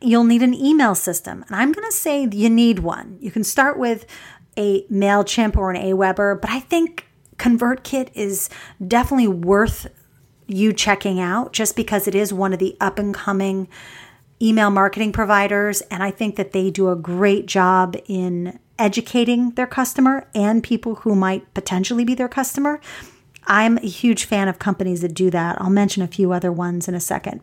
You'll 0.01 0.25
need 0.25 0.43
an 0.43 0.55
email 0.55 0.95
system. 0.95 1.45
And 1.47 1.57
I'm 1.57 1.73
going 1.73 1.87
to 1.87 1.97
say 1.97 2.29
you 2.31 2.51
need 2.51 2.81
one. 2.81 3.19
You 3.21 3.31
can 3.31 3.45
start 3.45 3.79
with 3.79 4.07
a 4.57 4.85
MailChimp 4.85 5.57
or 5.57 5.71
an 5.71 5.83
Aweber, 5.83 6.41
but 6.41 6.51
I 6.51 6.61
think 6.61 7.07
ConvertKit 7.37 8.11
is 8.15 8.49
definitely 8.87 9.29
worth 9.29 9.87
you 10.47 10.73
checking 10.73 11.21
out 11.21 11.53
just 11.53 11.77
because 11.77 12.07
it 12.07 12.15
is 12.15 12.33
one 12.33 12.53
of 12.53 12.59
the 12.59 12.77
up 12.81 12.99
and 12.99 13.15
coming 13.15 13.69
email 14.41 14.71
marketing 14.71 15.13
providers. 15.13 15.81
And 15.83 16.03
I 16.03 16.11
think 16.11 16.37
that 16.37 16.53
they 16.53 16.71
do 16.71 16.91
a 16.91 16.97
great 16.97 17.47
job 17.47 17.97
in 18.07 18.59
educating 18.79 19.51
their 19.53 19.67
customer 19.67 20.29
and 20.35 20.63
people 20.63 20.97
who 20.97 21.15
might 21.15 21.53
potentially 21.55 22.05
be 22.05 22.15
their 22.15 22.29
customer. 22.29 22.81
I'm 23.47 23.79
a 23.79 23.87
huge 23.87 24.25
fan 24.25 24.49
of 24.49 24.59
companies 24.59 25.01
that 25.03 25.15
do 25.15 25.31
that. 25.31 25.61
I'll 25.61 25.71
mention 25.71 26.03
a 26.03 26.09
few 26.09 26.33
other 26.33 26.53
ones 26.53 26.89
in 26.89 26.95
a 26.95 27.01
second. 27.01 27.41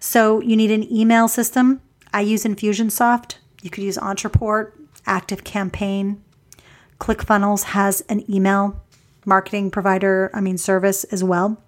So 0.00 0.40
you 0.40 0.56
need 0.56 0.70
an 0.70 0.90
email 0.92 1.28
system. 1.28 1.80
I 2.12 2.20
use 2.20 2.44
Infusionsoft. 2.44 3.36
You 3.62 3.70
could 3.70 3.84
use 3.84 3.98
Ontraport, 3.98 4.72
Active 5.06 5.44
Campaign. 5.44 6.22
ClickFunnels 7.00 7.64
has 7.64 8.00
an 8.02 8.28
email 8.30 8.82
marketing 9.24 9.70
provider, 9.70 10.30
I 10.32 10.40
mean, 10.40 10.56
service 10.56 11.04
as 11.04 11.22
well. 11.22 11.62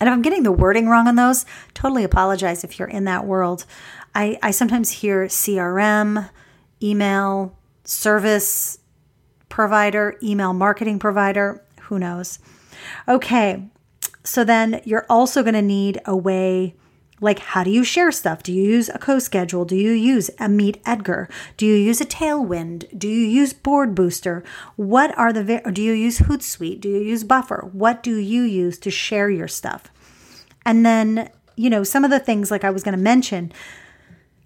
And 0.00 0.08
if 0.08 0.12
I'm 0.12 0.22
getting 0.22 0.44
the 0.44 0.52
wording 0.52 0.88
wrong 0.88 1.08
on 1.08 1.16
those, 1.16 1.44
totally 1.74 2.04
apologize 2.04 2.62
if 2.62 2.78
you're 2.78 2.88
in 2.88 3.04
that 3.04 3.26
world. 3.26 3.64
I, 4.14 4.38
I 4.42 4.52
sometimes 4.52 4.90
hear 4.90 5.26
CRM, 5.26 6.30
email, 6.82 7.56
service 7.84 8.78
provider, 9.48 10.16
email 10.22 10.52
marketing 10.52 10.98
provider, 10.98 11.64
who 11.82 11.98
knows. 11.98 12.38
Okay, 13.08 13.64
so 14.22 14.44
then 14.44 14.80
you're 14.84 15.06
also 15.08 15.42
going 15.42 15.54
to 15.54 15.62
need 15.62 16.00
a 16.04 16.16
way 16.16 16.74
like, 17.20 17.38
how 17.38 17.64
do 17.64 17.70
you 17.70 17.84
share 17.84 18.12
stuff? 18.12 18.42
Do 18.42 18.52
you 18.52 18.62
use 18.62 18.88
a 18.88 18.98
CoSchedule? 18.98 19.66
Do 19.66 19.76
you 19.76 19.92
use 19.92 20.30
a 20.38 20.48
Meet 20.48 20.80
Edgar? 20.86 21.28
Do 21.56 21.66
you 21.66 21.74
use 21.74 22.00
a 22.00 22.06
Tailwind? 22.06 22.98
Do 22.98 23.08
you 23.08 23.26
use 23.26 23.52
Board 23.52 23.94
Booster? 23.94 24.44
What 24.76 25.16
are 25.18 25.32
the, 25.32 25.62
do 25.72 25.82
you 25.82 25.92
use 25.92 26.20
Hootsuite? 26.20 26.80
Do 26.80 26.88
you 26.88 27.00
use 27.00 27.24
Buffer? 27.24 27.68
What 27.72 28.02
do 28.02 28.16
you 28.16 28.42
use 28.42 28.78
to 28.80 28.90
share 28.90 29.30
your 29.30 29.48
stuff? 29.48 29.84
And 30.64 30.84
then, 30.84 31.30
you 31.56 31.70
know, 31.70 31.82
some 31.82 32.04
of 32.04 32.10
the 32.10 32.20
things 32.20 32.50
like 32.50 32.64
I 32.64 32.70
was 32.70 32.82
going 32.82 32.96
to 32.96 33.02
mention, 33.02 33.52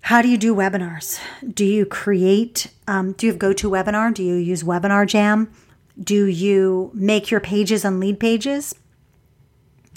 how 0.03 0.23
do 0.23 0.29
you 0.29 0.39
do 0.39 0.55
webinars? 0.55 1.21
Do 1.53 1.65
you 1.65 1.85
create, 1.85 2.69
um, 2.89 3.13
do 3.13 3.27
you 3.27 3.33
have 3.33 3.41
GoToWebinar? 3.41 4.15
Do 4.15 4.23
you 4.23 4.35
use 4.35 4.63
Webinar 4.63 5.07
Jam? 5.07 5.53
Do 6.03 6.27
you 6.27 6.91
make 6.95 7.31
your 7.31 7.41
pages 7.41 7.85
on 7.85 8.01
Leadpages? 8.01 8.75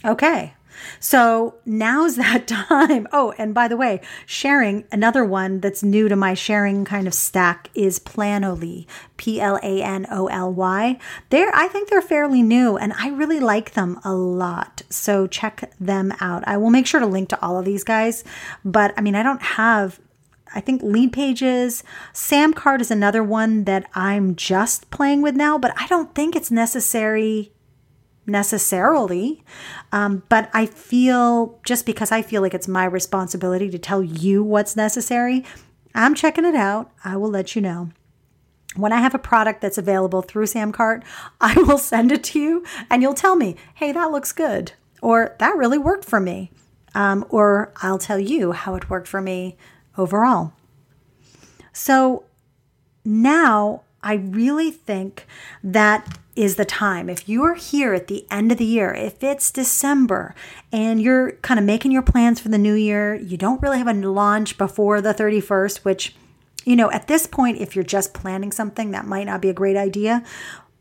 Okay. 0.04 0.55
So 1.00 1.56
now's 1.66 2.16
that 2.18 2.48
time. 2.48 3.08
Oh, 3.12 3.34
and 3.38 3.54
by 3.54 3.68
the 3.68 3.78
way, 3.78 4.02
sharing 4.26 4.86
another 4.92 5.24
one 5.24 5.60
that's 5.60 5.84
new 5.84 6.08
to 6.10 6.16
my 6.16 6.34
sharing 6.34 6.86
kind 6.86 7.08
of 7.08 7.14
stack 7.14 7.70
is 7.74 8.00
Planoly, 8.00 8.86
P 9.18 9.40
L 9.40 9.58
A 9.62 9.82
N 9.82 10.08
O 10.12 10.28
L 10.28 10.52
Y. 10.54 11.00
They're 11.30 11.54
I 11.56 11.68
think 11.68 11.90
they're 11.90 12.02
fairly 12.02 12.42
new 12.42 12.78
and 12.78 12.94
I 12.94 13.10
really 13.10 13.40
like 13.40 13.74
them 13.74 14.00
a 14.04 14.14
lot. 14.14 14.84
So 14.90 15.28
check 15.28 15.72
them 15.80 16.14
out. 16.20 16.48
I 16.48 16.58
will 16.58 16.70
make 16.70 16.88
sure 16.88 17.00
to 17.00 17.06
link 17.06 17.30
to 17.30 17.42
all 17.42 17.58
of 17.58 17.66
these 17.66 17.84
guys, 17.84 18.24
but 18.64 18.94
I 18.98 19.02
mean 19.02 19.16
I 19.16 19.24
don't 19.24 19.42
have 19.42 20.00
I 20.56 20.62
think 20.62 20.82
Leadpages. 20.82 21.84
Samcart 22.14 22.80
is 22.80 22.90
another 22.90 23.22
one 23.22 23.66
that 23.66 23.90
I'm 23.94 24.38
just 24.38 24.90
playing 24.90 25.22
with 25.22 25.36
now, 25.36 25.58
but 25.58 25.74
I 25.78 25.86
don't 25.88 26.16
think 26.16 26.34
it's 26.34 26.50
necessary 26.50 27.52
necessarily. 28.28 29.44
Um, 29.92 30.24
but 30.30 30.50
I 30.54 30.66
feel 30.66 31.60
just 31.66 31.86
because 31.86 32.12
I 32.12 32.22
feel 32.22 32.42
like 32.42 32.54
it's 32.54 32.68
my 32.68 32.86
responsibility 32.86 33.70
to 33.70 33.80
tell 33.80 34.04
you 34.04 34.44
what's 34.44 34.76
necessary, 34.76 35.44
I'm 35.94 36.16
checking 36.16 36.46
it 36.46 36.56
out. 36.56 36.92
I 37.04 37.18
will 37.18 37.30
let 37.30 37.56
you 37.56 37.62
know. 37.62 37.90
When 38.76 38.92
I 38.92 39.00
have 39.00 39.16
a 39.16 39.20
product 39.20 39.62
that's 39.62 39.78
available 39.78 40.22
through 40.22 40.46
Samcart, 40.46 41.04
I 41.42 41.54
will 41.62 41.78
send 41.78 42.12
it 42.12 42.24
to 42.26 42.40
you 42.40 42.66
and 42.90 43.02
you'll 43.02 43.14
tell 43.14 43.36
me, 43.36 43.56
hey, 43.76 43.92
that 43.92 44.12
looks 44.12 44.32
good, 44.32 44.74
or 45.02 45.36
that 45.40 45.56
really 45.56 45.78
worked 45.78 46.06
for 46.06 46.20
me. 46.20 46.52
Um, 46.94 47.26
or 47.30 47.74
I'll 47.82 47.98
tell 47.98 48.20
you 48.20 48.54
how 48.54 48.76
it 48.76 48.90
worked 48.90 49.08
for 49.08 49.22
me 49.22 49.58
overall. 49.98 50.54
So 51.74 52.24
now 53.04 53.84
I 54.06 54.14
really 54.14 54.70
think 54.70 55.26
that 55.64 56.20
is 56.36 56.58
the 56.58 56.64
time. 56.64 57.10
If 57.10 57.28
you 57.28 57.44
are 57.44 57.56
here 57.56 57.96
at 57.96 58.08
the 58.08 58.28
end 58.30 58.52
of 58.52 58.60
the 58.60 58.66
year, 58.66 58.94
if 58.94 59.24
it's 59.24 59.50
December 59.50 60.36
and 60.72 61.02
you're 61.02 61.32
kind 61.38 61.60
of 61.60 61.66
making 61.66 61.92
your 61.92 62.04
plans 62.04 62.40
for 62.40 62.50
the 62.50 62.60
new 62.60 62.76
year, 62.76 63.16
you 63.16 63.36
don't 63.36 63.62
really 63.64 63.80
have 63.80 63.88
a 63.88 63.94
launch 63.94 64.60
before 64.60 65.02
the 65.02 65.14
31st, 65.14 65.80
which, 65.80 66.16
you 66.66 66.76
know, 66.76 66.92
at 66.92 67.08
this 67.08 67.26
point, 67.26 67.58
if 67.58 67.76
you're 67.76 67.84
just 67.84 68.14
planning 68.14 68.52
something, 68.52 68.92
that 68.92 69.08
might 69.08 69.24
not 69.24 69.42
be 69.42 69.50
a 69.50 69.54
great 69.54 69.76
idea. 69.76 70.24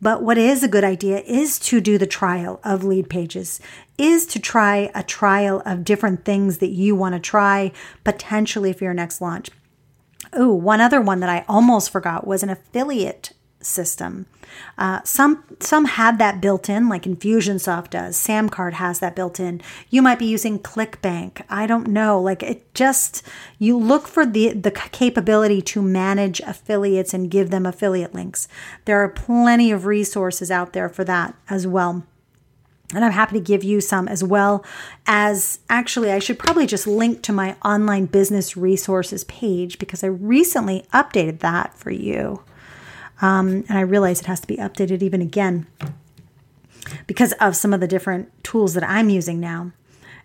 But 0.02 0.22
what 0.22 0.36
is 0.36 0.62
a 0.62 0.68
good 0.68 0.84
idea 0.84 1.20
is 1.20 1.58
to 1.60 1.80
do 1.80 1.96
the 1.96 2.06
trial 2.06 2.60
of 2.62 2.82
Leadpages, 2.82 3.58
is 3.96 4.26
to 4.26 4.38
try 4.38 4.90
a 4.94 5.02
trial 5.02 5.62
of 5.64 5.84
different 5.84 6.26
things 6.26 6.58
that 6.58 6.70
you 6.70 6.94
want 6.94 7.14
to 7.14 7.20
try 7.20 7.72
potentially 8.02 8.74
for 8.74 8.84
your 8.84 8.92
next 8.92 9.22
launch. 9.22 9.48
Oh, 10.34 10.52
one 10.52 10.80
other 10.80 11.00
one 11.00 11.20
that 11.20 11.30
I 11.30 11.44
almost 11.48 11.90
forgot 11.90 12.26
was 12.26 12.42
an 12.42 12.50
affiliate 12.50 13.32
system. 13.66 14.26
Uh, 14.76 15.00
some 15.04 15.44
some 15.60 15.84
had 15.86 16.18
that 16.18 16.40
built 16.40 16.68
in, 16.68 16.88
like 16.88 17.04
Infusionsoft 17.04 17.90
does. 17.90 18.16
Samcart 18.16 18.74
has 18.74 18.98
that 19.00 19.16
built 19.16 19.40
in. 19.40 19.60
You 19.90 20.02
might 20.02 20.18
be 20.18 20.26
using 20.26 20.58
ClickBank. 20.58 21.42
I 21.48 21.66
don't 21.66 21.88
know. 21.88 22.20
Like 22.20 22.42
it 22.42 22.72
just 22.74 23.22
you 23.58 23.78
look 23.78 24.06
for 24.06 24.26
the 24.26 24.52
the 24.52 24.70
capability 24.70 25.62
to 25.62 25.82
manage 25.82 26.40
affiliates 26.40 27.14
and 27.14 27.30
give 27.30 27.50
them 27.50 27.66
affiliate 27.66 28.14
links. 28.14 28.48
There 28.84 29.00
are 29.00 29.08
plenty 29.08 29.70
of 29.70 29.86
resources 29.86 30.50
out 30.50 30.72
there 30.72 30.88
for 30.88 31.04
that 31.04 31.34
as 31.48 31.66
well. 31.66 32.04
And 32.92 33.04
I'm 33.04 33.12
happy 33.12 33.34
to 33.34 33.44
give 33.44 33.64
you 33.64 33.80
some 33.80 34.08
as 34.08 34.22
well 34.22 34.64
as 35.06 35.58
actually, 35.70 36.12
I 36.12 36.18
should 36.18 36.38
probably 36.38 36.66
just 36.66 36.86
link 36.86 37.22
to 37.22 37.32
my 37.32 37.56
online 37.64 38.06
business 38.06 38.56
resources 38.56 39.24
page 39.24 39.78
because 39.78 40.04
I 40.04 40.08
recently 40.08 40.84
updated 40.92 41.40
that 41.40 41.74
for 41.74 41.90
you. 41.90 42.42
Um, 43.22 43.64
and 43.68 43.78
I 43.78 43.80
realize 43.80 44.20
it 44.20 44.26
has 44.26 44.40
to 44.40 44.46
be 44.46 44.56
updated 44.56 45.02
even 45.02 45.22
again 45.22 45.66
because 47.06 47.32
of 47.34 47.56
some 47.56 47.72
of 47.72 47.80
the 47.80 47.88
different 47.88 48.30
tools 48.44 48.74
that 48.74 48.88
I'm 48.88 49.08
using 49.08 49.40
now. 49.40 49.72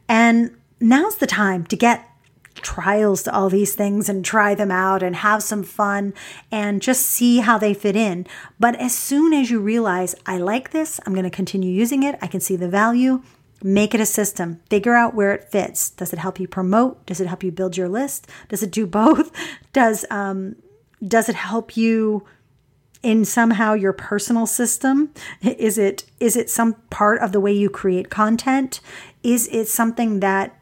And 0.08 0.56
now's 0.82 1.15
the 1.15 1.28
time 1.28 1.65
to 1.67 1.76
get 1.76 2.09
trials 2.62 3.24
to 3.24 3.34
all 3.34 3.50
these 3.50 3.76
things 3.76 4.10
and 4.10 4.24
try 4.24 4.56
them 4.56 4.72
out 4.72 5.04
and 5.04 5.17
have 5.17 5.43
some 5.43 5.63
fun 5.63 6.13
and 6.52 6.82
just 6.82 7.06
see 7.06 7.39
how 7.39 7.58
they 7.58 7.74
fit 7.74 7.95
in. 7.95 8.26
But 8.60 8.76
as 8.76 8.95
soon 8.98 9.34
as 9.34 9.50
you 9.50 9.60
realize, 9.60 10.15
I 10.26 10.38
like 10.38 10.72
this, 10.72 11.00
I'm 11.06 11.13
going 11.13 11.24
to 11.24 11.30
continue 11.30 11.72
using 11.72 12.04
it, 12.04 12.17
I 12.22 12.28
can 12.28 12.39
see 12.39 12.56
the 12.56 12.69
value, 12.69 13.22
make 13.63 13.93
it 13.93 14.02
a 14.02 14.06
system. 14.06 14.62
Figure 14.69 14.95
out 14.95 15.15
where 15.15 15.34
it 15.34 15.52
fits. 15.52 15.89
Does 15.89 16.13
it 16.13 16.19
help 16.19 16.39
you 16.39 16.48
promote? 16.48 17.06
Does 17.06 17.19
it 17.19 17.28
help 17.28 17.43
you 17.43 17.52
build 17.52 17.78
your 17.78 17.89
list? 17.89 18.28
Does 18.48 18.63
it 18.63 18.72
do 18.72 18.88
both? 18.88 19.32
Does 19.74 20.06
um, 20.10 20.56
does 21.06 21.30
it 21.30 21.36
help 21.36 21.78
you 21.78 22.26
in 23.02 23.24
somehow 23.24 23.74
your 23.74 23.93
personal 23.93 24.45
system? 24.45 25.13
Is 25.41 25.78
it 25.78 26.04
is 26.19 26.36
it 26.36 26.50
some 26.50 26.74
part 26.89 27.22
of 27.22 27.32
the 27.32 27.39
way 27.39 27.54
you 27.54 27.69
create 27.69 28.10
content? 28.10 28.82
Is 29.24 29.48
it 29.48 29.67
something 29.67 30.19
that 30.19 30.59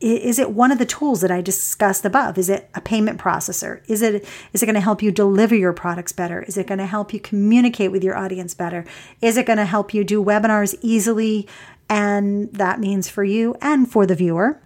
is 0.00 0.38
it 0.38 0.52
one 0.52 0.72
of 0.72 0.78
the 0.78 0.86
tools 0.86 1.20
that 1.20 1.30
I 1.30 1.42
discussed 1.42 2.06
above? 2.06 2.38
Is 2.38 2.48
it 2.48 2.70
a 2.74 2.80
payment 2.80 3.20
processor? 3.20 3.82
Is 3.86 4.00
it 4.00 4.26
is 4.52 4.62
it 4.62 4.66
going 4.66 4.74
to 4.74 4.80
help 4.80 5.02
you 5.02 5.12
deliver 5.12 5.54
your 5.54 5.74
products 5.74 6.12
better? 6.12 6.42
Is 6.42 6.56
it 6.56 6.66
going 6.66 6.78
to 6.78 6.86
help 6.86 7.12
you 7.12 7.20
communicate 7.20 7.92
with 7.92 8.02
your 8.02 8.16
audience 8.16 8.54
better? 8.54 8.86
Is 9.20 9.36
it 9.36 9.46
going 9.46 9.58
to 9.58 9.66
help 9.66 9.92
you 9.92 10.02
do 10.02 10.24
webinars 10.24 10.74
easily 10.80 11.46
and 11.88 12.50
that 12.52 12.80
means 12.80 13.10
for 13.10 13.24
you 13.24 13.56
and 13.60 13.90
for 13.90 14.06
the 14.06 14.14
viewer? 14.14 14.60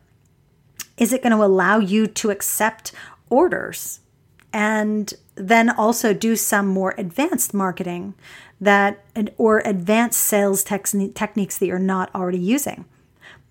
Is 0.97 1.12
it 1.12 1.23
going 1.23 1.37
to 1.37 1.44
allow 1.44 1.79
you 1.79 2.07
to 2.07 2.31
accept 2.31 2.92
orders 3.29 4.01
and 4.53 5.12
then 5.35 5.68
also 5.68 6.14
do 6.14 6.37
some 6.37 6.68
more 6.68 6.94
advanced 6.97 7.53
marketing 7.53 8.14
that 8.61 9.05
or 9.37 9.62
advanced 9.64 10.20
sales 10.20 10.62
techniques 10.62 11.59
that 11.59 11.66
you're 11.66 11.79
not 11.81 12.14
already 12.14 12.38
using? 12.38 12.85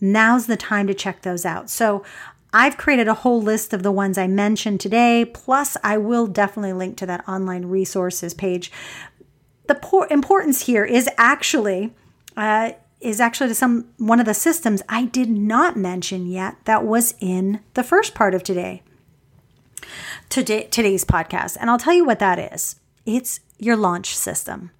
Now's 0.03 0.47
the 0.47 0.57
time 0.57 0.85
to 0.87 0.93
check 0.93 1.21
those 1.21 1.45
out. 1.45 1.69
So 1.69 2.03
I've 2.53 2.77
created 2.77 3.07
a 3.07 3.15
whole 3.15 3.41
list 3.41 3.73
of 3.73 3.81
the 3.81 3.91
ones 3.91 4.17
I 4.17 4.27
mentioned 4.27 4.79
today, 4.79 5.25
plus, 5.25 5.75
I 5.83 5.97
will 5.97 6.27
definitely 6.27 6.73
link 6.73 6.97
to 6.97 7.05
that 7.07 7.27
online 7.27 7.65
resources 7.65 8.33
page. 8.35 8.71
The 9.67 9.75
por- 9.75 10.07
importance 10.11 10.67
here 10.67 10.85
is 10.85 11.09
actually. 11.17 11.93
Uh, 12.37 12.73
is 12.99 13.19
actually 13.19 13.49
to 13.49 13.55
some 13.55 13.85
one 13.97 14.21
of 14.21 14.25
the 14.25 14.33
systems 14.33 14.81
I 14.87 15.03
did 15.03 15.29
not 15.29 15.75
mention 15.75 16.25
yet 16.25 16.55
that 16.63 16.85
was 16.85 17.15
in 17.19 17.59
the 17.73 17.83
first 17.83 18.15
part 18.15 18.33
of 18.33 18.43
today. 18.43 18.81
Today 20.29 20.67
today's 20.71 21.03
podcast 21.03 21.57
and 21.59 21.69
I'll 21.69 21.77
tell 21.77 21.93
you 21.93 22.05
what 22.05 22.19
that 22.19 22.39
is. 22.53 22.77
It's 23.05 23.41
your 23.59 23.75
launch 23.75 24.15
system. 24.15 24.71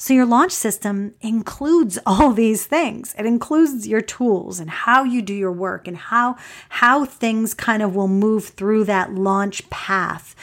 So 0.00 0.14
your 0.14 0.24
launch 0.24 0.52
system 0.52 1.12
includes 1.20 1.98
all 2.06 2.32
these 2.32 2.64
things. 2.64 3.14
It 3.18 3.26
includes 3.26 3.86
your 3.86 4.00
tools 4.00 4.58
and 4.58 4.70
how 4.70 5.04
you 5.04 5.20
do 5.20 5.34
your 5.34 5.52
work 5.52 5.86
and 5.86 5.96
how 5.96 6.36
how 6.70 7.04
things 7.04 7.52
kind 7.52 7.82
of 7.82 7.94
will 7.94 8.08
move 8.08 8.46
through 8.46 8.84
that 8.84 9.12
launch 9.12 9.68
path 9.68 10.34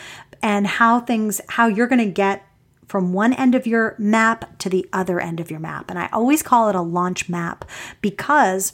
and 0.43 0.67
how 0.67 0.99
things 0.99 1.41
how 1.49 1.65
you're 1.65 1.87
going 1.87 2.05
to 2.05 2.11
get 2.11 2.45
from 2.87 3.13
one 3.13 3.33
end 3.33 3.55
of 3.55 3.65
your 3.65 3.95
map 3.97 4.59
to 4.59 4.69
the 4.69 4.87
other 4.93 5.19
end 5.19 5.39
of 5.39 5.49
your 5.49 5.59
map. 5.59 5.89
And 5.89 5.97
I 5.97 6.07
always 6.13 6.43
call 6.43 6.69
it 6.69 6.75
a 6.75 6.81
launch 6.81 7.27
map 7.27 7.65
because 7.99 8.73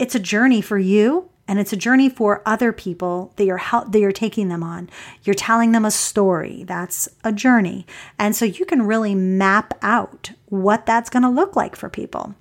it's 0.00 0.16
a 0.16 0.20
journey 0.20 0.60
for 0.60 0.78
you 0.78 1.30
and 1.46 1.58
it's 1.58 1.72
a 1.72 1.76
journey 1.76 2.08
for 2.08 2.42
other 2.46 2.72
people 2.72 3.32
that 3.36 3.44
you're 3.44 3.60
that 3.88 3.98
you're 3.98 4.12
taking 4.12 4.48
them 4.48 4.62
on. 4.62 4.88
You're 5.22 5.34
telling 5.34 5.72
them 5.72 5.84
a 5.84 5.90
story. 5.90 6.64
That's 6.64 7.08
a 7.22 7.32
journey. 7.32 7.86
And 8.18 8.34
so 8.34 8.44
you 8.44 8.64
can 8.64 8.82
really 8.82 9.14
map 9.14 9.74
out 9.82 10.32
what 10.46 10.86
that's 10.86 11.10
going 11.10 11.22
to 11.22 11.28
look 11.28 11.56
like 11.56 11.76
for 11.76 11.88
people. 11.88 12.34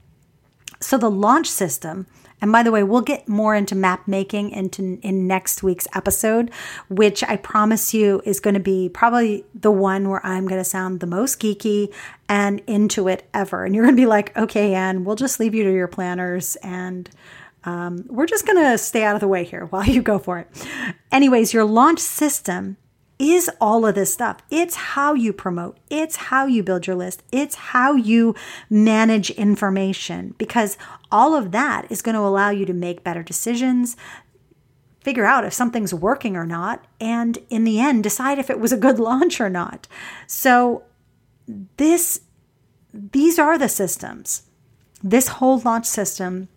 So 0.79 0.97
the 0.97 1.11
launch 1.11 1.49
system 1.49 2.07
and 2.43 2.51
by 2.51 2.61
the 2.61 2.71
way, 2.71 2.83
we'll 2.83 2.99
get 2.99 3.29
more 3.29 3.55
into 3.55 3.73
map 3.73 4.05
making 4.05 4.51
into 4.51 4.99
in 5.01 5.27
next 5.27 5.63
week's 5.63 5.87
episode, 5.95 6.51
which 6.89 7.23
I 7.23 7.37
promise 7.37 7.93
you 7.93 8.21
is 8.25 8.41
going 8.41 8.55
to 8.55 8.59
be 8.59 8.89
probably 8.89 9.45
the 9.55 9.71
one 9.71 10.09
where 10.09 10.23
I'm 10.25 10.45
going 10.45 10.59
to 10.59 10.65
sound 10.65 10.99
the 10.99 11.07
most 11.07 11.39
geeky 11.39 11.93
and 12.27 12.61
into 12.67 13.07
it 13.07 13.25
ever. 13.33 13.63
And 13.63 13.73
you're 13.73 13.85
going 13.85 13.95
to 13.95 14.01
be 14.01 14.07
like, 14.07 14.35
okay, 14.35 14.73
Anne, 14.73 15.05
we'll 15.05 15.15
just 15.15 15.39
leave 15.39 15.55
you 15.55 15.63
to 15.63 15.71
your 15.71 15.87
planners 15.87 16.57
and 16.57 17.09
um, 17.65 18.05
we're 18.07 18.25
just 18.25 18.45
going 18.45 18.63
to 18.63 18.77
stay 18.77 19.03
out 19.03 19.15
of 19.15 19.21
the 19.21 19.27
way 19.27 19.43
here 19.43 19.65
while 19.65 19.85
you 19.87 20.01
go 20.01 20.19
for 20.19 20.39
it. 20.39 20.67
Anyways, 21.11 21.53
your 21.53 21.63
launch 21.63 21.99
system 21.99 22.77
is 23.19 23.49
all 23.61 23.85
of 23.85 23.95
this 23.95 24.13
stuff. 24.13 24.37
It's 24.49 24.75
how 24.75 25.13
you 25.13 25.31
promote, 25.33 25.77
it's 25.89 26.15
how 26.15 26.45
you 26.45 26.63
build 26.63 26.87
your 26.87 26.95
list, 26.95 27.23
it's 27.31 27.55
how 27.55 27.93
you 27.93 28.35
manage 28.69 29.29
information 29.31 30.35
because 30.37 30.77
all 31.11 31.35
of 31.35 31.51
that 31.51 31.89
is 31.89 32.01
going 32.01 32.15
to 32.15 32.21
allow 32.21 32.49
you 32.49 32.65
to 32.65 32.73
make 32.73 33.03
better 33.03 33.23
decisions, 33.23 33.95
figure 35.01 35.25
out 35.25 35.45
if 35.45 35.53
something's 35.53 35.93
working 35.93 36.35
or 36.35 36.45
not, 36.45 36.85
and 36.99 37.37
in 37.49 37.63
the 37.63 37.79
end, 37.79 38.03
decide 38.03 38.39
if 38.39 38.49
it 38.49 38.59
was 38.59 38.71
a 38.71 38.77
good 38.77 38.99
launch 39.09 39.39
or 39.39 39.49
not. 39.49 39.87
So, 40.27 40.83
this 41.77 42.21
these 42.93 43.39
are 43.39 43.57
the 43.57 43.69
systems. 43.69 44.43
This 45.01 45.27
whole 45.27 45.59
launch 45.59 45.85
system 45.85 46.47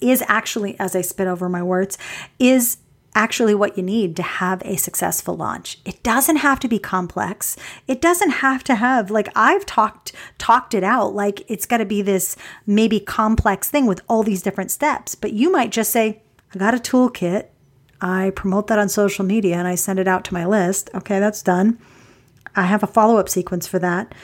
is 0.00 0.22
actually, 0.28 0.78
as 0.78 0.96
I 0.96 1.00
spit 1.00 1.26
over 1.26 1.48
my 1.48 1.62
words, 1.62 1.98
is 2.38 2.78
actually 3.14 3.54
what 3.54 3.76
you 3.76 3.82
need 3.82 4.16
to 4.16 4.22
have 4.22 4.62
a 4.64 4.76
successful 4.76 5.36
launch. 5.36 5.78
It 5.84 6.02
doesn't 6.02 6.36
have 6.36 6.60
to 6.60 6.68
be 6.68 6.78
complex. 6.78 7.56
It 7.88 8.00
doesn't 8.00 8.30
have 8.30 8.62
to 8.64 8.76
have 8.76 9.10
like 9.10 9.28
I've 9.34 9.66
talked 9.66 10.12
talked 10.38 10.74
it 10.74 10.84
out 10.84 11.14
like 11.14 11.42
it's 11.48 11.66
got 11.66 11.78
to 11.78 11.84
be 11.84 12.02
this 12.02 12.36
maybe 12.66 13.00
complex 13.00 13.68
thing 13.68 13.86
with 13.86 14.00
all 14.08 14.22
these 14.22 14.42
different 14.42 14.70
steps. 14.70 15.14
But 15.14 15.32
you 15.32 15.50
might 15.50 15.72
just 15.72 15.90
say, 15.90 16.22
I 16.54 16.58
got 16.58 16.74
a 16.74 16.78
toolkit. 16.78 17.46
I 18.00 18.30
promote 18.34 18.68
that 18.68 18.78
on 18.78 18.88
social 18.88 19.24
media 19.24 19.56
and 19.56 19.68
I 19.68 19.74
send 19.74 19.98
it 19.98 20.08
out 20.08 20.24
to 20.26 20.34
my 20.34 20.46
list. 20.46 20.88
Okay, 20.94 21.18
that's 21.20 21.42
done. 21.42 21.78
I 22.56 22.62
have 22.62 22.82
a 22.82 22.88
follow-up 22.88 23.28
sequence 23.28 23.66
for 23.66 23.78
that 23.78 24.14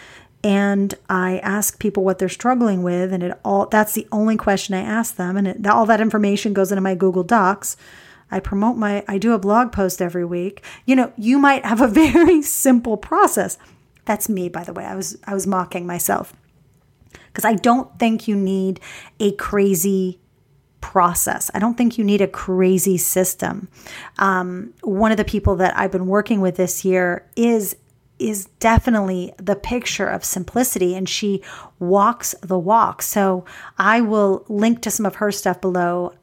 and 0.45 0.95
I 1.09 1.39
ask 1.39 1.79
people 1.79 2.05
what 2.05 2.19
they're 2.19 2.29
struggling 2.29 2.83
with 2.83 3.13
and 3.13 3.23
it 3.23 3.39
all 3.45 3.67
that's 3.67 3.93
the 3.93 4.07
only 4.13 4.37
question 4.37 4.75
I 4.75 4.81
ask 4.81 5.17
them 5.17 5.37
and 5.37 5.49
it, 5.49 5.67
all 5.67 5.87
that 5.87 6.01
information 6.01 6.53
goes 6.53 6.71
into 6.71 6.83
my 6.83 6.95
Google 6.95 7.25
Docs 7.25 7.77
I 8.31 8.41
promote 8.41 8.77
my, 8.77 9.05
I 9.07 9.19
do 9.19 9.33
a 9.33 9.39
blog 9.39 9.73
post 9.73 10.03
every 10.03 10.25
week. 10.25 10.63
You 10.85 10.97
know, 10.97 11.13
you 11.17 11.39
might 11.39 11.65
have 11.65 11.81
a 11.81 11.89
very 12.13 12.43
simple 12.43 12.97
process. 12.97 13.59
That's 14.05 14.29
me, 14.29 14.49
by 14.49 14.65
the 14.65 14.73
way. 14.73 14.85
I 14.85 14.95
was, 14.95 15.19
I 15.25 15.35
was 15.35 15.47
mocking 15.47 15.87
myself 15.87 16.33
because 17.29 17.45
I 17.45 17.55
don't 17.55 17.99
think 17.99 18.29
you 18.29 18.37
need 18.37 18.81
a 19.21 19.33
crazy 19.33 20.19
process. 20.81 21.51
I 21.55 21.59
don't 21.59 21.77
think 21.77 21.99
you 21.99 22.05
need 22.05 22.21
a 22.21 22.29
crazy 22.29 22.97
system. 22.97 23.69
Um, 24.19 24.73
one 24.83 25.11
of 25.11 25.17
the 25.17 25.25
people 25.25 25.57
that 25.57 25.77
I've 25.77 25.91
been 25.91 26.07
working 26.07 26.41
with 26.41 26.57
this 26.57 26.85
year 26.85 27.27
is 27.35 27.77
is 28.19 28.47
definitely 28.61 29.33
the 29.39 29.57
picture 29.57 30.07
of 30.07 30.25
simplicity 30.25 30.95
and 30.95 31.09
she 31.09 31.43
walks 31.79 32.35
the 32.43 32.59
walk. 32.59 33.03
So 33.03 33.45
I 33.79 34.01
will 34.01 34.45
link 34.49 34.83
to 34.83 34.91
some 34.91 35.07
of 35.07 35.17
her 35.17 35.31
stuff 35.31 35.61
below. 35.61 36.15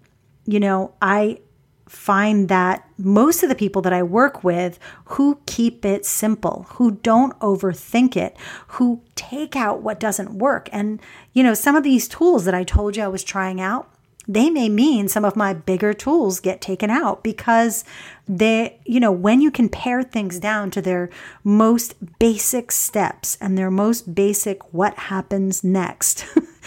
You 0.45 0.59
know, 0.59 0.93
I 1.01 1.39
find 1.87 2.49
that 2.49 2.87
most 2.97 3.43
of 3.43 3.49
the 3.49 3.55
people 3.55 3.81
that 3.83 3.93
I 3.93 4.01
work 4.01 4.43
with 4.43 4.79
who 5.05 5.39
keep 5.45 5.85
it 5.85 6.05
simple, 6.05 6.65
who 6.71 6.91
don't 6.91 7.37
overthink 7.39 8.17
it, 8.17 8.35
who 8.67 9.01
take 9.13 9.55
out 9.55 9.83
what 9.83 9.99
doesn't 9.99 10.39
work. 10.39 10.69
And, 10.71 10.99
you 11.33 11.43
know, 11.43 11.53
some 11.53 11.75
of 11.75 11.83
these 11.83 12.07
tools 12.07 12.45
that 12.45 12.55
I 12.55 12.63
told 12.63 12.97
you 12.97 13.03
I 13.03 13.07
was 13.07 13.23
trying 13.23 13.61
out, 13.61 13.93
they 14.27 14.49
may 14.49 14.69
mean 14.69 15.07
some 15.07 15.25
of 15.25 15.35
my 15.35 15.53
bigger 15.53 15.93
tools 15.93 16.39
get 16.39 16.61
taken 16.61 16.89
out 16.89 17.23
because 17.23 17.83
they, 18.27 18.79
you 18.85 18.99
know, 18.99 19.11
when 19.11 19.41
you 19.41 19.51
can 19.51 19.67
pare 19.67 20.01
things 20.01 20.39
down 20.39 20.71
to 20.71 20.81
their 20.81 21.09
most 21.43 21.95
basic 22.19 22.71
steps 22.71 23.37
and 23.41 23.57
their 23.57 23.71
most 23.71 24.15
basic 24.15 24.73
what 24.73 24.97
happens 24.97 25.63
next, 25.63 26.25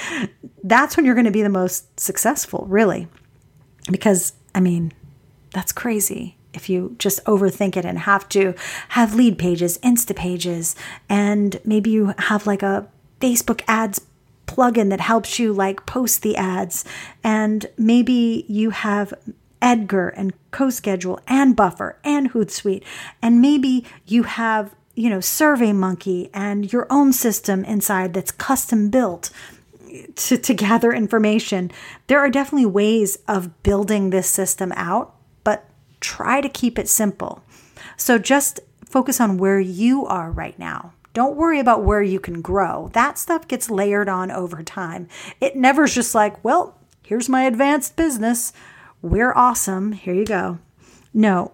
that's 0.64 0.96
when 0.96 1.06
you're 1.06 1.14
going 1.14 1.24
to 1.24 1.30
be 1.30 1.42
the 1.42 1.48
most 1.48 1.98
successful, 1.98 2.66
really. 2.68 3.08
Because, 3.90 4.34
I 4.54 4.60
mean, 4.60 4.92
that's 5.52 5.72
crazy 5.72 6.36
if 6.52 6.68
you 6.68 6.96
just 6.98 7.24
overthink 7.24 7.76
it 7.76 7.84
and 7.84 8.00
have 8.00 8.28
to 8.30 8.54
have 8.90 9.10
Leadpages, 9.10 9.78
Insta 9.80 10.16
pages, 10.16 10.74
and 11.08 11.60
maybe 11.64 11.90
you 11.90 12.14
have 12.18 12.46
like 12.46 12.62
a 12.62 12.88
Facebook 13.20 13.62
ads 13.68 14.05
plugin 14.46 14.90
that 14.90 15.00
helps 15.00 15.38
you 15.38 15.52
like 15.52 15.86
post 15.86 16.22
the 16.22 16.36
ads, 16.36 16.84
and 17.22 17.66
maybe 17.76 18.44
you 18.48 18.70
have 18.70 19.12
Edgar 19.60 20.08
and 20.08 20.32
CoSchedule 20.52 21.20
and 21.26 21.56
Buffer 21.56 21.98
and 22.04 22.32
Hootsuite, 22.32 22.84
and 23.20 23.40
maybe 23.40 23.84
you 24.06 24.24
have 24.24 24.74
you 24.94 25.10
know 25.10 25.18
SurveyMonkey 25.18 26.30
and 26.32 26.72
your 26.72 26.86
own 26.90 27.12
system 27.12 27.64
inside 27.64 28.14
that's 28.14 28.30
custom 28.30 28.90
built 28.90 29.30
to, 30.16 30.36
to 30.36 30.54
gather 30.54 30.92
information. 30.92 31.70
There 32.06 32.18
are 32.18 32.30
definitely 32.30 32.66
ways 32.66 33.18
of 33.28 33.62
building 33.62 34.10
this 34.10 34.28
system 34.28 34.72
out 34.76 35.14
but 35.44 35.68
try 36.00 36.40
to 36.40 36.48
keep 36.48 36.78
it 36.78 36.88
simple. 36.88 37.42
So 37.96 38.18
just 38.18 38.60
focus 38.84 39.20
on 39.20 39.38
where 39.38 39.60
you 39.60 40.06
are 40.06 40.30
right 40.30 40.58
now. 40.58 40.92
Don't 41.16 41.36
worry 41.36 41.58
about 41.58 41.82
where 41.82 42.02
you 42.02 42.20
can 42.20 42.42
grow. 42.42 42.90
That 42.92 43.16
stuff 43.16 43.48
gets 43.48 43.70
layered 43.70 44.06
on 44.06 44.30
over 44.30 44.62
time. 44.62 45.08
It 45.40 45.56
never's 45.56 45.94
just 45.94 46.14
like, 46.14 46.44
well, 46.44 46.78
here's 47.02 47.26
my 47.26 47.44
advanced 47.44 47.96
business. 47.96 48.52
We're 49.00 49.32
awesome. 49.32 49.92
Here 49.92 50.12
you 50.12 50.26
go. 50.26 50.58
No, 51.14 51.52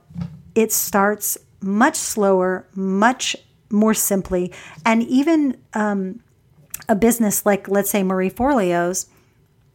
it 0.56 0.72
starts 0.72 1.38
much 1.60 1.94
slower, 1.94 2.66
much 2.74 3.36
more 3.70 3.94
simply. 3.94 4.52
And 4.84 5.04
even 5.04 5.56
um, 5.74 6.24
a 6.88 6.96
business 6.96 7.46
like, 7.46 7.68
let's 7.68 7.90
say, 7.90 8.02
Marie 8.02 8.30
Forleo's, 8.30 9.06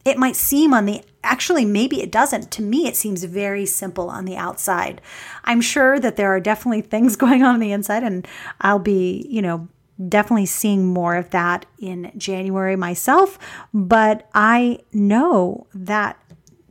it 0.04 0.18
might 0.18 0.36
seem 0.36 0.74
on 0.74 0.84
the 0.84 1.02
actually 1.24 1.64
maybe 1.64 2.02
it 2.02 2.12
doesn't 2.12 2.50
to 2.50 2.62
me 2.62 2.86
it 2.86 2.94
seems 2.94 3.24
very 3.24 3.66
simple 3.66 4.08
on 4.08 4.24
the 4.24 4.36
outside 4.36 5.00
i'm 5.44 5.60
sure 5.60 5.98
that 5.98 6.16
there 6.16 6.28
are 6.28 6.40
definitely 6.40 6.80
things 6.80 7.16
going 7.16 7.42
on 7.42 7.54
on 7.54 7.60
the 7.60 7.72
inside 7.72 8.04
and 8.04 8.26
i'll 8.60 8.78
be 8.78 9.26
you 9.28 9.42
know 9.42 9.68
definitely 10.06 10.46
seeing 10.46 10.86
more 10.86 11.16
of 11.16 11.30
that 11.30 11.66
in 11.78 12.12
january 12.16 12.76
myself 12.76 13.38
but 13.72 14.28
i 14.34 14.78
know 14.92 15.66
that 15.74 16.20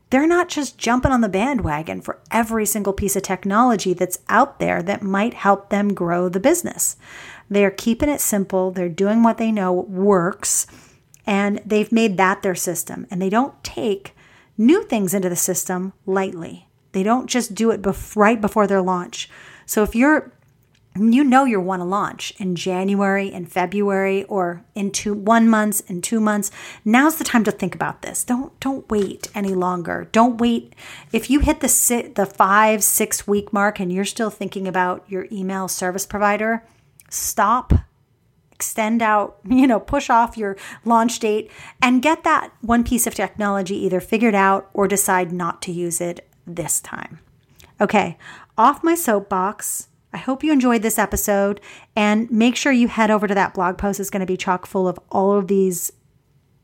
they're 0.10 0.28
not 0.28 0.48
just 0.48 0.78
jumping 0.78 1.12
on 1.12 1.20
the 1.20 1.28
bandwagon 1.28 2.00
for 2.00 2.22
every 2.32 2.66
single 2.66 2.94
piece 2.94 3.18
of 3.18 3.24
technology 3.24 3.94
that's 3.94 4.20
out 4.30 4.60
there 4.60 4.82
that 4.82 5.02
might 5.02 5.34
help 5.34 5.70
them 5.70 5.94
grow 5.94 6.30
the 6.30 6.40
business 6.40 6.96
they're 7.50 7.72
keeping 7.72 8.10
it 8.10 8.22
simple 8.22 8.72
they're 8.72 8.88
doing 8.88 9.24
what 9.24 9.38
they 9.38 9.52
know 9.52 9.74
works 9.74 10.68
and 11.26 11.62
they've 11.66 11.92
made 11.92 12.16
that 12.16 12.42
their 12.42 12.56
system 12.56 13.06
and 13.12 13.22
they 13.22 13.30
don't 13.30 13.62
take 13.64 14.16
new 14.58 14.84
things 14.84 15.14
into 15.14 15.30
the 15.30 15.36
system 15.36 15.94
lightly. 16.06 16.68
They 16.94 17.04
don't 17.04 17.28
just 17.28 17.54
do 17.54 17.70
it 17.72 17.82
bef- 17.82 18.16
right 18.16 18.40
before 18.40 18.66
their 18.66 18.82
launch. 18.82 19.30
So 19.66 19.84
if 19.84 19.94
you're 19.94 20.32
you 21.00 21.24
know 21.24 21.46
you 21.46 21.60
want 21.60 21.82
to 21.82 21.86
launch 21.86 22.34
in 22.38 22.56
January, 22.56 23.32
in 23.32 23.46
February, 23.46 24.24
or 24.26 24.64
in 24.76 24.92
two 24.92 25.14
one 25.14 25.50
months, 25.50 25.80
in 25.82 26.02
two 26.02 26.20
months. 26.20 26.52
Now's 26.84 27.18
the 27.18 27.24
time 27.24 27.44
to 27.44 27.52
think 27.52 27.76
about 27.76 28.02
this. 28.02 28.24
Don't 28.24 28.58
don't 28.60 28.90
wait 28.90 29.30
any 29.36 29.54
longer. 29.54 30.08
Don't 30.12 30.38
wait. 30.38 30.74
If 31.12 31.30
you 31.30 31.40
hit 31.40 31.60
the 31.60 32.12
the 32.16 32.26
five 32.26 32.84
six 32.84 33.28
week 33.28 33.52
mark 33.54 33.80
and 33.80 33.92
you're 33.92 34.06
still 34.06 34.30
thinking 34.30 34.68
about 34.68 35.06
your 35.10 35.28
email 35.32 35.68
service 35.68 36.06
provider, 36.06 36.64
stop 37.10 37.74
extend 38.58 39.04
out, 39.04 39.38
you 39.48 39.68
know, 39.68 39.80
push 39.80 40.10
off 40.10 40.36
your 40.36 40.58
launch 40.84 41.20
date 41.20 41.52
and 41.82 42.02
get 42.02 42.24
that 42.24 42.52
one 42.62 42.84
piece 42.84 43.08
of 43.08 43.14
technology 43.14 43.76
either 43.76 44.00
figured 44.00 44.36
out 44.36 44.70
or 44.74 44.88
decide 44.88 45.32
not 45.32 45.62
to 45.62 45.72
use 45.72 46.02
it 46.02 46.28
this 46.46 46.80
time. 46.82 47.20
Okay, 47.80 48.18
off 48.58 48.84
my 48.84 48.96
soapbox. 48.96 49.90
I 50.14 50.18
hope 50.18 50.44
you 50.44 50.52
enjoyed 50.52 50.82
this 50.82 50.98
episode 50.98 51.62
and 51.96 52.30
make 52.32 52.56
sure 52.56 52.72
you 52.72 52.88
head 52.88 53.12
over 53.12 53.28
to 53.28 53.36
that 53.36 53.54
blog 53.54 53.78
post. 53.78 54.00
It's 54.00 54.10
going 54.10 54.22
to 54.22 54.26
be 54.26 54.38
chock 54.38 54.66
full 54.66 54.88
of 54.88 55.00
all 55.12 55.38
of 55.38 55.48
these 55.48 55.92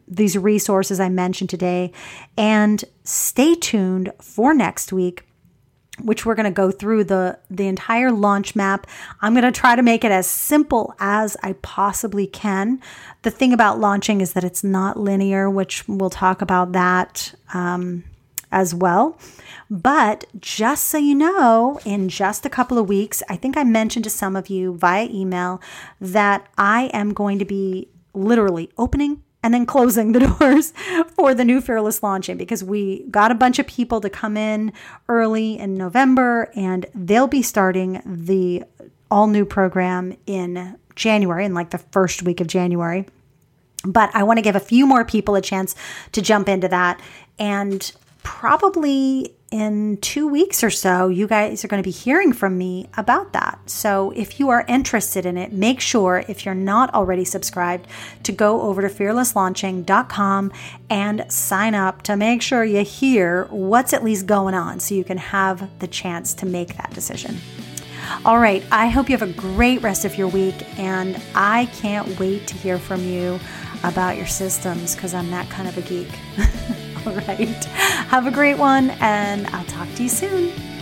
these 0.06 0.38
resources 0.38 0.99
I 0.99 1.08
mentioned 1.08 1.49
today 1.49 1.91
and 2.38 2.84
stay 3.06 3.56
tuned 3.56 4.12
for 4.19 4.53
next 4.53 4.91
week 4.91 5.25
which 6.01 6.25
we're 6.25 6.36
going 6.36 6.45
to 6.45 6.51
go 6.51 6.71
through 6.71 7.03
the 7.03 7.38
the 7.49 7.67
entire 7.67 8.12
launch 8.12 8.56
map. 8.56 8.88
I'm 9.21 9.34
going 9.34 9.43
to 9.43 9.51
try 9.51 9.75
to 9.75 9.84
make 9.84 10.03
it 10.03 10.12
as 10.12 10.27
simple 10.27 10.95
as 10.99 11.38
I 11.43 11.53
possibly 11.62 12.25
can. 12.25 12.82
The 13.21 13.32
thing 13.32 13.53
about 13.53 13.79
launching 13.79 14.21
is 14.21 14.34
that 14.34 14.43
it's 14.43 14.63
not 14.63 14.99
linear, 14.99 15.49
which 15.49 15.88
we'll 15.88 16.10
talk 16.10 16.41
about 16.41 16.71
that 16.71 17.34
um, 17.53 18.03
as 18.53 18.73
well. 18.73 19.17
But 19.69 20.25
just 20.39 20.85
so 20.85 20.97
you 20.97 21.15
know, 21.15 21.79
in 21.83 22.07
just 22.07 22.45
a 22.45 22.49
couple 22.49 22.77
of 22.77 22.87
weeks, 22.87 23.23
I 23.27 23.35
think 23.35 23.57
I 23.57 23.63
mentioned 23.63 24.03
to 24.03 24.09
some 24.09 24.35
of 24.35 24.47
you 24.47 24.77
via 24.77 25.07
email 25.09 25.61
that 25.99 26.47
I 26.57 26.91
am 26.93 27.13
going 27.13 27.39
to 27.39 27.45
be 27.45 27.89
literally 28.13 28.69
opening 28.77 29.23
and 29.41 29.53
then 29.53 29.65
closing 29.65 30.11
the 30.11 30.19
doors 30.39 30.73
for 31.15 31.33
the 31.33 31.43
new 31.43 31.59
Fearless 31.59 32.03
launching 32.03 32.37
because 32.37 32.63
we 32.63 33.03
got 33.09 33.31
a 33.31 33.35
bunch 33.35 33.59
of 33.59 33.67
people 33.67 33.99
to 34.01 34.09
come 34.09 34.37
in 34.37 34.71
early 35.09 35.57
in 35.57 35.73
November 35.73 36.51
and 36.55 36.85
they'll 36.93 37.27
be 37.27 37.41
starting 37.41 38.01
the 38.05 38.63
all 39.09 39.27
new 39.27 39.45
program 39.45 40.15
in 40.25 40.77
January, 40.95 41.45
in 41.45 41.53
like 41.53 41.71
the 41.71 41.77
first 41.77 42.23
week 42.23 42.41
of 42.41 42.47
January. 42.47 43.05
But 43.85 44.09
I 44.13 44.23
want 44.23 44.37
to 44.37 44.41
give 44.41 44.55
a 44.55 44.61
few 44.61 44.87
more 44.87 45.03
people 45.03 45.35
a 45.35 45.41
chance 45.41 45.75
to 46.13 46.21
jump 46.21 46.47
into 46.47 46.67
that. 46.69 47.01
And 47.37 47.91
probably 48.23 49.36
in 49.53 49.97
two 49.97 50.27
weeks 50.27 50.63
or 50.63 50.71
so, 50.71 51.09
you 51.09 51.27
guys 51.27 51.63
are 51.63 51.67
going 51.67 51.81
to 51.81 51.88
be 51.88 51.91
hearing 51.91 52.33
from 52.33 52.57
me 52.57 52.89
about 52.97 53.33
that. 53.33 53.59
So 53.67 54.09
if 54.15 54.39
you 54.39 54.49
are 54.49 54.65
interested 54.67 55.27
in 55.27 55.38
it, 55.38 55.53
make 55.53 55.79
sure, 55.79 56.23
if 56.27 56.43
you're 56.43 56.56
not 56.56 56.91
already 56.95 57.23
subscribed, 57.23 57.87
to 58.23 58.31
go 58.31 58.62
over 58.62 58.81
to 58.81 58.87
fearlesslaunching.com 58.87 60.52
and 60.89 61.31
sign 61.31 61.75
up 61.75 62.02
to 62.02 62.17
make 62.17 62.41
sure 62.41 62.63
you 62.63 62.83
hear 62.83 63.45
what's 63.52 63.93
at 63.93 64.04
least 64.04 64.25
going 64.25 64.56
on 64.56 64.79
so 64.79 64.95
you 64.95 65.04
can 65.04 65.19
have 65.19 65.69
the 65.77 65.87
chance 65.87 66.33
to 66.33 66.48
make 66.48 66.75
that 66.77 66.91
decision. 66.95 67.37
All 68.25 68.39
right, 68.39 68.63
I 68.71 68.87
hope 68.87 69.08
you 69.08 69.15
have 69.15 69.29
a 69.29 69.33
great 69.33 69.83
rest 69.83 70.04
of 70.04 70.17
your 70.17 70.27
week, 70.27 70.56
and 70.79 71.21
I 71.35 71.67
can't 71.75 72.19
wait 72.19 72.48
to 72.48 72.56
hear 72.56 72.79
from 72.79 73.04
you 73.04 73.39
about 73.83 74.17
your 74.17 74.25
systems 74.25 74.95
because 74.95 75.13
I'm 75.13 75.29
that 75.29 75.48
kind 75.52 75.67
of 75.67 75.77
a 75.77 75.81
geek. 75.81 76.10
All 77.08 77.13
right. 77.13 77.65
Have 78.10 78.27
a 78.27 78.31
great 78.31 78.58
one, 78.58 78.91
and 79.01 79.45
I'll 79.47 79.65
talk 79.65 79.93
to 79.95 80.04
you 80.04 80.10
soon. 80.10 80.73